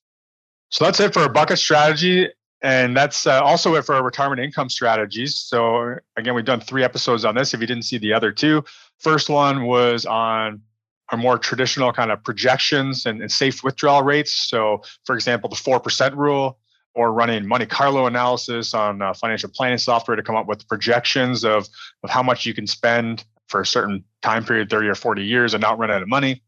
So 0.71 0.85
that's 0.85 1.01
it 1.01 1.13
for 1.13 1.23
a 1.25 1.29
bucket 1.29 1.59
strategy. 1.59 2.29
And 2.63 2.97
that's 2.97 3.27
uh, 3.27 3.43
also 3.43 3.75
it 3.75 3.85
for 3.85 3.95
our 3.97 4.05
retirement 4.05 4.41
income 4.41 4.69
strategies. 4.69 5.37
So, 5.37 5.97
again, 6.17 6.35
we've 6.35 6.45
done 6.45 6.61
three 6.61 6.85
episodes 6.85 7.25
on 7.25 7.35
this. 7.35 7.55
If 7.55 7.61
you 7.61 7.67
didn't 7.67 7.83
see 7.83 7.99
the 7.99 8.13
other 8.13 8.31
two, 8.31 8.65
first 9.01 9.29
one 9.29 9.67
was 9.67 10.07
on 10.07 10.63
our 11.09 11.19
more 11.19 11.39
traditional 11.39 11.93
kind 11.93 12.13
of 12.13 12.23
projections 12.23 13.05
and, 13.05 13.21
and 13.21 13.31
safe 13.31 13.65
withdrawal 13.65 14.03
rates. 14.03 14.33
So, 14.33 14.83
for 15.05 15.15
example, 15.15 15.51
the 15.51 15.57
4% 15.57 16.17
rule, 16.17 16.59
or 16.95 17.13
running 17.13 17.47
Monte 17.47 17.67
Carlo 17.67 18.07
analysis 18.07 18.75
on 18.75 19.01
uh, 19.01 19.15
financial 19.15 19.49
planning 19.49 19.79
software 19.79 20.17
to 20.17 20.23
come 20.23 20.37
up 20.37 20.47
with 20.47 20.67
projections 20.69 21.45
of, 21.45 21.69
of 22.03 22.11
how 22.11 22.23
much 22.23 22.45
you 22.45 22.55
can 22.55 22.67
spend 22.67 23.25
for 23.49 23.61
a 23.61 23.67
certain 23.67 24.05
time 24.23 24.45
period, 24.45 24.71
30 24.71 24.89
or 24.89 24.95
40 24.95 25.25
years, 25.25 25.55
and 25.55 25.61
not 25.61 25.79
run 25.79 25.91
out 25.91 26.03
of 26.03 26.09
money. 26.09 26.43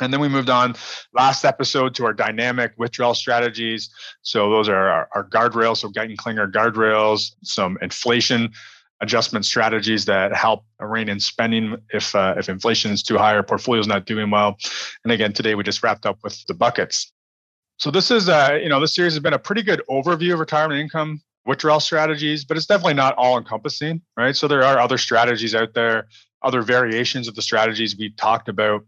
And 0.00 0.12
then 0.12 0.20
we 0.20 0.28
moved 0.28 0.50
on 0.50 0.74
last 1.14 1.44
episode 1.44 1.94
to 1.94 2.04
our 2.04 2.12
dynamic 2.12 2.72
withdrawal 2.76 3.14
strategies. 3.14 3.88
So 4.22 4.50
those 4.50 4.68
are 4.68 4.88
our, 4.88 5.08
our 5.14 5.28
guardrails, 5.28 5.78
so 5.78 5.88
Guyton 5.88 6.18
Klinger 6.18 6.48
guardrails, 6.48 7.32
some 7.42 7.78
inflation 7.80 8.52
adjustment 9.00 9.44
strategies 9.44 10.06
that 10.06 10.34
help 10.34 10.64
rein 10.80 11.08
in 11.08 11.20
spending 11.20 11.76
if 11.90 12.14
uh, 12.14 12.34
if 12.38 12.48
inflation 12.48 12.90
is 12.92 13.02
too 13.02 13.18
high 13.18 13.34
or 13.34 13.42
portfolio 13.42 13.80
is 13.80 13.86
not 13.86 14.06
doing 14.06 14.30
well. 14.30 14.56
And 15.04 15.12
again, 15.12 15.32
today 15.32 15.54
we 15.54 15.64
just 15.64 15.82
wrapped 15.82 16.06
up 16.06 16.18
with 16.22 16.44
the 16.46 16.54
buckets. 16.54 17.12
So 17.78 17.90
this 17.90 18.10
is, 18.10 18.28
uh, 18.28 18.58
you 18.62 18.68
know, 18.68 18.80
this 18.80 18.94
series 18.94 19.12
has 19.12 19.22
been 19.22 19.34
a 19.34 19.38
pretty 19.38 19.62
good 19.62 19.82
overview 19.90 20.32
of 20.32 20.40
retirement 20.40 20.80
income 20.80 21.20
withdrawal 21.46 21.80
strategies, 21.80 22.44
but 22.44 22.56
it's 22.56 22.66
definitely 22.66 22.94
not 22.94 23.14
all 23.16 23.38
encompassing, 23.38 24.02
right? 24.16 24.36
So 24.36 24.48
there 24.48 24.64
are 24.64 24.78
other 24.78 24.98
strategies 24.98 25.54
out 25.54 25.74
there, 25.74 26.08
other 26.42 26.60
variations 26.62 27.28
of 27.28 27.34
the 27.34 27.42
strategies 27.42 27.96
we 27.96 28.10
talked 28.10 28.48
about. 28.48 28.84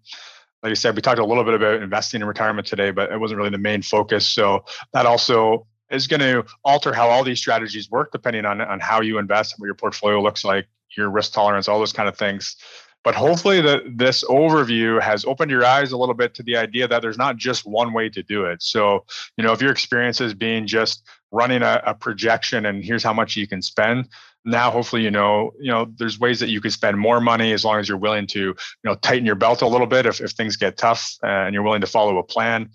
Like 0.63 0.73
I 0.73 0.75
said, 0.75 0.97
we 0.97 1.03
talked 1.03 1.21
a 1.21 1.25
little 1.25 1.45
bit 1.45 1.55
about 1.55 1.83
investing 1.83 2.21
in 2.21 2.27
retirement 2.27 2.67
today, 2.67 2.91
but 2.91 3.13
it 3.13 3.19
wasn't 3.19 3.39
really 3.39 3.51
the 3.51 3.59
main 3.59 3.83
focus. 3.83 4.27
So 4.27 4.65
that 4.93 5.07
also 5.07 5.67
is 5.91 6.07
going 6.07 6.21
to 6.21 6.45
alter 6.65 6.93
how 6.93 7.09
all 7.09 7.23
these 7.23 7.39
strategies 7.39 7.89
work 7.91 8.11
depending 8.11 8.45
on, 8.45 8.61
on 8.61 8.81
how 8.81 9.01
you 9.01 9.19
invest, 9.19 9.55
what 9.59 9.67
your 9.67 9.75
portfolio 9.75 10.21
looks 10.21 10.45
like, 10.45 10.67
your 10.97 11.11
risk 11.11 11.33
tolerance, 11.33 11.69
all 11.69 11.79
those 11.79 11.93
kind 11.93 12.09
of 12.09 12.19
things. 12.19 12.57
But 13.05 13.15
hopefully, 13.15 13.61
the, 13.61 13.83
this 13.95 14.25
overview 14.25 15.01
has 15.01 15.25
opened 15.25 15.51
your 15.51 15.65
eyes 15.65 15.93
a 15.93 15.97
little 15.97 16.15
bit 16.15 16.35
to 16.35 16.43
the 16.43 16.57
idea 16.57 16.89
that 16.89 17.01
there's 17.01 17.19
not 17.19 17.37
just 17.37 17.67
one 17.67 17.93
way 17.93 18.09
to 18.11 18.23
do 18.23 18.45
it. 18.45 18.63
So, 18.63 19.05
you 19.37 19.45
know, 19.45 19.53
if 19.53 19.63
your 19.63 19.71
experience 19.71 20.21
is 20.21 20.35
being 20.35 20.67
just 20.67 21.05
running 21.31 21.63
a, 21.63 21.81
a 21.87 21.95
projection 21.95 22.67
and 22.67 22.85
here's 22.85 23.03
how 23.03 23.13
much 23.13 23.37
you 23.37 23.47
can 23.47 23.63
spend, 23.63 24.09
now 24.45 24.71
hopefully 24.71 25.03
you 25.03 25.11
know 25.11 25.53
you 25.61 25.71
know 25.71 25.87
there's 25.99 26.19
ways 26.19 26.41
that 26.41 26.49
you 26.49 26.61
can 26.61 26.71
spend 26.71 26.99
more 26.99 27.21
money 27.21 27.53
as 27.53 27.65
long 27.65 27.79
as 27.79 27.89
you're 27.89 27.99
willing 27.99 28.27
to 28.27 28.41
you 28.41 28.57
know 28.85 28.95
tighten 28.97 29.27
your 29.27 29.35
belt 29.35 29.63
a 29.63 29.67
little 29.67 29.87
bit 29.87 30.07
if, 30.07 30.21
if 30.21 30.31
things 30.33 30.57
get 30.57 30.77
tough 30.77 31.17
uh, 31.23 31.27
and 31.27 31.55
you're 31.55 31.63
willing 31.63 31.81
to 31.81 31.87
follow 31.87 32.19
a 32.19 32.23
plan. 32.23 32.71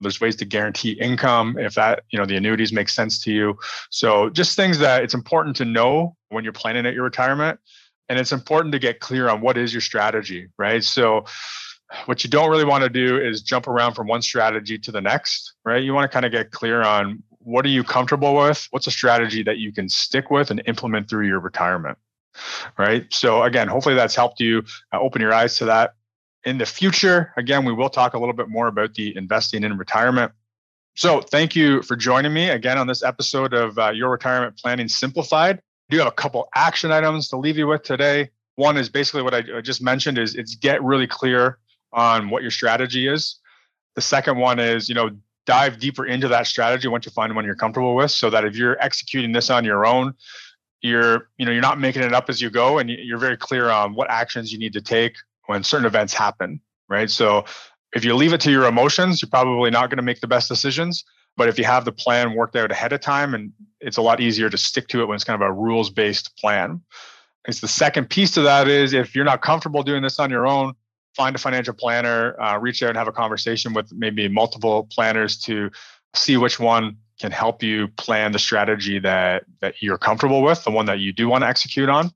There's 0.00 0.18
ways 0.18 0.36
to 0.36 0.46
guarantee 0.46 0.92
income 0.92 1.58
if 1.58 1.74
that 1.74 2.04
you 2.10 2.18
know 2.18 2.24
the 2.24 2.36
annuities 2.36 2.72
make 2.72 2.88
sense 2.88 3.22
to 3.24 3.32
you. 3.32 3.58
So 3.90 4.30
just 4.30 4.56
things 4.56 4.78
that 4.78 5.02
it's 5.02 5.14
important 5.14 5.56
to 5.56 5.64
know 5.64 6.16
when 6.30 6.42
you're 6.42 6.54
planning 6.54 6.86
at 6.86 6.94
your 6.94 7.04
retirement 7.04 7.60
and 8.10 8.18
it's 8.18 8.32
important 8.32 8.72
to 8.72 8.78
get 8.78 8.98
clear 9.00 9.28
on 9.30 9.40
what 9.40 9.56
is 9.56 9.72
your 9.72 9.80
strategy 9.80 10.48
right? 10.58 10.84
So 10.84 11.24
what 12.04 12.22
you 12.22 12.30
don't 12.30 12.50
really 12.50 12.64
want 12.64 12.84
to 12.84 12.90
do 12.90 13.18
is 13.18 13.40
jump 13.40 13.66
around 13.66 13.94
from 13.94 14.06
one 14.06 14.20
strategy 14.20 14.76
to 14.78 14.92
the 14.92 15.00
next 15.00 15.54
right? 15.64 15.82
You 15.82 15.94
want 15.94 16.10
to 16.10 16.12
kind 16.12 16.26
of 16.26 16.32
get 16.32 16.50
clear 16.50 16.82
on 16.82 17.22
what 17.38 17.64
are 17.64 17.70
you 17.70 17.82
comfortable 17.82 18.34
with? 18.34 18.68
What's 18.70 18.86
a 18.86 18.90
strategy 18.90 19.42
that 19.44 19.56
you 19.56 19.72
can 19.72 19.88
stick 19.88 20.30
with 20.30 20.50
and 20.50 20.62
implement 20.66 21.08
through 21.08 21.26
your 21.26 21.40
retirement 21.40 21.96
right? 22.76 23.06
So 23.10 23.44
again 23.44 23.68
hopefully 23.68 23.94
that's 23.94 24.14
helped 24.14 24.40
you 24.40 24.64
uh, 24.92 25.00
open 25.00 25.22
your 25.22 25.32
eyes 25.32 25.56
to 25.56 25.64
that. 25.66 25.94
In 26.44 26.56
the 26.56 26.66
future, 26.66 27.34
again, 27.36 27.66
we 27.66 27.72
will 27.74 27.90
talk 27.90 28.14
a 28.14 28.18
little 28.18 28.32
bit 28.32 28.48
more 28.48 28.66
about 28.66 28.94
the 28.94 29.14
investing 29.14 29.62
in 29.62 29.76
retirement. 29.76 30.32
So, 30.96 31.20
thank 31.20 31.54
you 31.54 31.82
for 31.82 31.96
joining 31.96 32.32
me 32.32 32.48
again 32.48 32.78
on 32.78 32.86
this 32.86 33.02
episode 33.02 33.52
of 33.52 33.78
uh, 33.78 33.90
Your 33.90 34.10
Retirement 34.10 34.56
Planning 34.56 34.88
Simplified. 34.88 35.60
Do 35.90 35.98
have 35.98 36.06
a 36.06 36.12
couple 36.12 36.48
action 36.54 36.92
items 36.92 37.28
to 37.28 37.36
leave 37.36 37.58
you 37.58 37.66
with 37.66 37.82
today. 37.82 38.30
One 38.54 38.76
is 38.76 38.88
basically 38.88 39.22
what 39.22 39.34
I 39.34 39.60
just 39.60 39.82
mentioned 39.82 40.18
is 40.18 40.34
it's 40.34 40.54
get 40.54 40.82
really 40.82 41.06
clear 41.06 41.58
on 41.92 42.30
what 42.30 42.42
your 42.42 42.50
strategy 42.50 43.08
is. 43.08 43.36
The 43.96 44.00
second 44.00 44.38
one 44.38 44.58
is, 44.58 44.88
you 44.88 44.94
know, 44.94 45.10
dive 45.46 45.80
deeper 45.80 46.06
into 46.06 46.28
that 46.28 46.46
strategy 46.46 46.86
once 46.86 47.06
you 47.06 47.12
find 47.12 47.34
one 47.34 47.44
you're 47.44 47.56
comfortable 47.56 47.96
with 47.96 48.12
so 48.12 48.30
that 48.30 48.44
if 48.44 48.54
you're 48.54 48.80
executing 48.80 49.32
this 49.32 49.50
on 49.50 49.64
your 49.64 49.84
own, 49.84 50.14
you're, 50.80 51.28
you 51.38 51.44
know, 51.44 51.50
you're 51.50 51.60
not 51.60 51.80
making 51.80 52.02
it 52.02 52.12
up 52.12 52.30
as 52.30 52.40
you 52.40 52.50
go 52.50 52.78
and 52.78 52.88
you're 52.88 53.18
very 53.18 53.36
clear 53.36 53.68
on 53.68 53.94
what 53.94 54.08
actions 54.10 54.52
you 54.52 54.58
need 54.58 54.72
to 54.74 54.80
take 54.80 55.16
when 55.46 55.64
certain 55.64 55.86
events 55.86 56.14
happen, 56.14 56.60
right? 56.88 57.10
So 57.10 57.44
if 57.94 58.04
you 58.04 58.14
leave 58.14 58.32
it 58.32 58.40
to 58.42 58.52
your 58.52 58.66
emotions, 58.66 59.20
you're 59.20 59.30
probably 59.30 59.70
not 59.70 59.90
going 59.90 59.96
to 59.96 60.04
make 60.04 60.20
the 60.20 60.28
best 60.28 60.48
decisions. 60.48 61.04
But 61.36 61.48
if 61.48 61.58
you 61.58 61.64
have 61.64 61.84
the 61.84 61.92
plan 61.92 62.34
worked 62.34 62.54
out 62.54 62.70
ahead 62.70 62.92
of 62.92 63.00
time, 63.00 63.34
and 63.34 63.52
it's 63.80 63.96
a 63.96 64.02
lot 64.02 64.20
easier 64.20 64.50
to 64.50 64.58
stick 64.58 64.88
to 64.88 65.00
it 65.00 65.06
when 65.06 65.14
it's 65.14 65.24
kind 65.24 65.40
of 65.40 65.48
a 65.48 65.52
rules 65.52 65.90
based 65.90 66.36
plan. 66.36 66.80
It's 67.46 67.60
the 67.60 67.68
second 67.68 68.10
piece 68.10 68.32
to 68.32 68.42
that 68.42 68.68
is 68.68 68.92
if 68.92 69.14
you're 69.14 69.24
not 69.24 69.42
comfortable 69.42 69.82
doing 69.82 70.02
this 70.02 70.18
on 70.18 70.30
your 70.30 70.46
own, 70.46 70.74
find 71.16 71.34
a 71.34 71.38
financial 71.38 71.74
planner, 71.74 72.40
uh, 72.40 72.58
reach 72.58 72.82
out 72.82 72.90
and 72.90 72.98
have 72.98 73.08
a 73.08 73.12
conversation 73.12 73.72
with 73.72 73.92
maybe 73.92 74.28
multiple 74.28 74.88
planners 74.92 75.38
to 75.42 75.70
see 76.14 76.36
which 76.36 76.60
one 76.60 76.96
can 77.18 77.32
help 77.32 77.62
you 77.62 77.88
plan 77.96 78.32
the 78.32 78.38
strategy 78.38 78.98
that 78.98 79.44
that 79.60 79.74
you're 79.80 79.98
comfortable 79.98 80.42
with, 80.42 80.64
the 80.64 80.70
one 80.70 80.86
that 80.86 81.00
you 81.00 81.12
do 81.12 81.28
want 81.28 81.42
to 81.42 81.48
execute 81.48 81.88
on. 81.88 82.10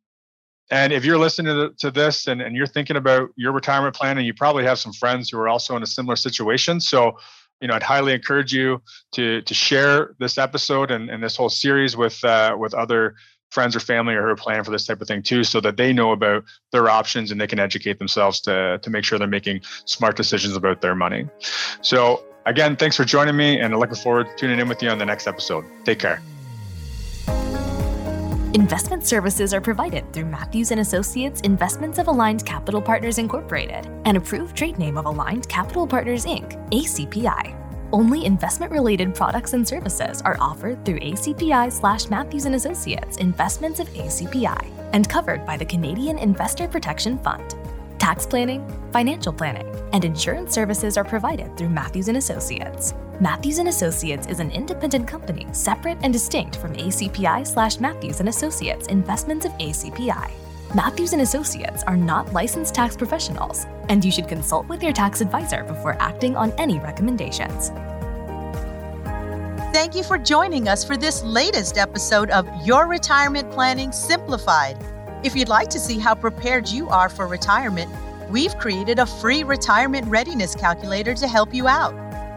And 0.70 0.92
if 0.92 1.04
you're 1.04 1.18
listening 1.18 1.54
to, 1.54 1.74
to 1.78 1.90
this 1.90 2.26
and, 2.26 2.40
and 2.40 2.56
you're 2.56 2.66
thinking 2.66 2.96
about 2.96 3.28
your 3.36 3.52
retirement 3.52 3.94
plan, 3.94 4.16
and 4.16 4.26
you 4.26 4.32
probably 4.32 4.64
have 4.64 4.78
some 4.78 4.92
friends 4.92 5.28
who 5.28 5.38
are 5.38 5.48
also 5.48 5.76
in 5.76 5.82
a 5.82 5.86
similar 5.86 6.16
situation. 6.16 6.80
So, 6.80 7.18
you 7.64 7.68
know, 7.68 7.74
I'd 7.74 7.82
highly 7.82 8.12
encourage 8.12 8.52
you 8.52 8.82
to 9.12 9.40
to 9.40 9.54
share 9.54 10.14
this 10.18 10.36
episode 10.36 10.90
and, 10.90 11.08
and 11.08 11.22
this 11.22 11.34
whole 11.34 11.48
series 11.48 11.96
with 11.96 12.22
uh, 12.22 12.54
with 12.58 12.74
other 12.74 13.14
friends 13.52 13.74
or 13.74 13.80
family 13.80 14.14
or 14.14 14.20
who 14.20 14.28
are 14.28 14.36
planning 14.36 14.62
for 14.64 14.70
this 14.70 14.84
type 14.84 15.00
of 15.00 15.08
thing 15.08 15.22
too, 15.22 15.44
so 15.44 15.62
that 15.62 15.78
they 15.78 15.90
know 15.90 16.12
about 16.12 16.44
their 16.72 16.90
options 16.90 17.30
and 17.30 17.40
they 17.40 17.46
can 17.46 17.58
educate 17.58 17.98
themselves 17.98 18.38
to 18.42 18.78
to 18.82 18.90
make 18.90 19.02
sure 19.02 19.18
they're 19.18 19.26
making 19.26 19.62
smart 19.86 20.14
decisions 20.14 20.54
about 20.56 20.82
their 20.82 20.94
money. 20.94 21.26
So 21.80 22.22
again, 22.44 22.76
thanks 22.76 22.96
for 22.96 23.04
joining 23.06 23.34
me, 23.34 23.58
and 23.58 23.72
I'm 23.72 23.80
looking 23.80 23.96
forward 23.96 24.26
to 24.26 24.36
tuning 24.36 24.60
in 24.60 24.68
with 24.68 24.82
you 24.82 24.90
on 24.90 24.98
the 24.98 25.06
next 25.06 25.26
episode. 25.26 25.64
Take 25.86 26.00
care. 26.00 26.33
Investment 28.54 29.04
services 29.04 29.52
are 29.52 29.60
provided 29.60 30.12
through 30.12 30.26
Matthews 30.26 30.70
and 30.70 30.80
Associates 30.80 31.40
Investments 31.40 31.98
of 31.98 32.06
Aligned 32.06 32.46
Capital 32.46 32.80
Partners 32.80 33.18
Incorporated, 33.18 33.88
an 34.04 34.14
approved 34.14 34.56
trade 34.56 34.78
name 34.78 34.96
of 34.96 35.06
Aligned 35.06 35.48
Capital 35.48 35.88
Partners 35.88 36.24
Inc., 36.24 36.52
ACPI. 36.70 37.52
Only 37.92 38.24
investment-related 38.24 39.12
products 39.12 39.54
and 39.54 39.66
services 39.66 40.22
are 40.22 40.36
offered 40.38 40.84
through 40.84 41.00
ACPI 41.00 41.72
slash 41.72 42.08
Matthews 42.08 42.44
and 42.44 42.54
Associates 42.54 43.16
Investments 43.16 43.80
of 43.80 43.88
ACPI 43.88 44.70
and 44.92 45.08
covered 45.08 45.44
by 45.44 45.56
the 45.56 45.64
Canadian 45.64 46.16
Investor 46.16 46.68
Protection 46.68 47.18
Fund. 47.18 47.56
Tax 48.04 48.26
planning, 48.26 48.62
financial 48.92 49.32
planning, 49.32 49.66
and 49.94 50.04
insurance 50.04 50.52
services 50.52 50.98
are 50.98 51.04
provided 51.04 51.56
through 51.56 51.70
Matthews 51.70 52.08
and 52.08 52.18
Associates. 52.18 52.92
Matthews 53.18 53.56
and 53.60 53.68
Associates 53.70 54.26
is 54.26 54.40
an 54.40 54.50
independent 54.50 55.08
company 55.08 55.46
separate 55.52 55.96
and 56.02 56.12
distinct 56.12 56.56
from 56.56 56.74
ACPI 56.74 57.46
slash 57.46 57.80
Matthews 57.80 58.20
and 58.20 58.28
Associates 58.28 58.88
Investments 58.88 59.46
of 59.46 59.52
ACPI. 59.52 60.30
Matthews 60.74 61.14
and 61.14 61.22
Associates 61.22 61.82
are 61.84 61.96
not 61.96 62.30
licensed 62.34 62.74
tax 62.74 62.94
professionals, 62.94 63.64
and 63.88 64.04
you 64.04 64.12
should 64.12 64.28
consult 64.28 64.68
with 64.68 64.82
your 64.82 64.92
tax 64.92 65.22
advisor 65.22 65.64
before 65.64 65.96
acting 65.98 66.36
on 66.36 66.52
any 66.58 66.78
recommendations. 66.80 67.70
Thank 69.72 69.94
you 69.94 70.02
for 70.02 70.18
joining 70.18 70.68
us 70.68 70.84
for 70.84 70.98
this 70.98 71.22
latest 71.22 71.78
episode 71.78 72.28
of 72.28 72.46
Your 72.66 72.86
Retirement 72.86 73.50
Planning 73.50 73.92
Simplified. 73.92 74.76
If 75.24 75.34
you'd 75.34 75.48
like 75.48 75.70
to 75.70 75.80
see 75.80 75.98
how 75.98 76.14
prepared 76.14 76.68
you 76.68 76.88
are 76.90 77.08
for 77.08 77.26
retirement, 77.26 77.90
we've 78.28 78.54
created 78.58 78.98
a 78.98 79.06
free 79.06 79.42
retirement 79.42 80.06
readiness 80.06 80.54
calculator 80.54 81.14
to 81.14 81.26
help 81.26 81.54
you 81.54 81.66
out. 81.66 81.94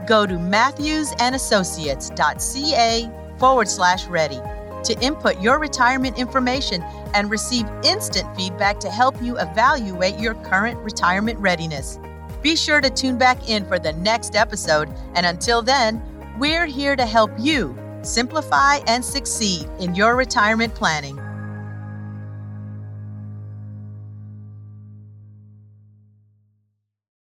Go 0.07 0.25
to 0.25 0.35
matthewsandassociates.ca 0.35 3.11
forward 3.37 3.67
slash 3.67 4.07
ready 4.07 4.39
to 4.85 4.97
input 5.01 5.41
your 5.41 5.59
retirement 5.59 6.17
information 6.17 6.81
and 7.13 7.29
receive 7.29 7.65
instant 7.83 8.33
feedback 8.37 8.79
to 8.79 8.89
help 8.89 9.21
you 9.21 9.37
evaluate 9.37 10.17
your 10.17 10.35
current 10.35 10.79
retirement 10.79 11.37
readiness. 11.39 11.99
Be 12.41 12.55
sure 12.55 12.79
to 12.79 12.89
tune 12.89 13.17
back 13.17 13.49
in 13.49 13.65
for 13.65 13.79
the 13.79 13.91
next 13.91 14.33
episode, 14.33 14.87
and 15.13 15.25
until 15.25 15.61
then, 15.61 16.01
we're 16.39 16.67
here 16.67 16.95
to 16.95 17.05
help 17.05 17.31
you 17.37 17.77
simplify 18.01 18.77
and 18.87 19.03
succeed 19.03 19.67
in 19.81 19.93
your 19.93 20.15
retirement 20.15 20.73
planning. 20.73 21.19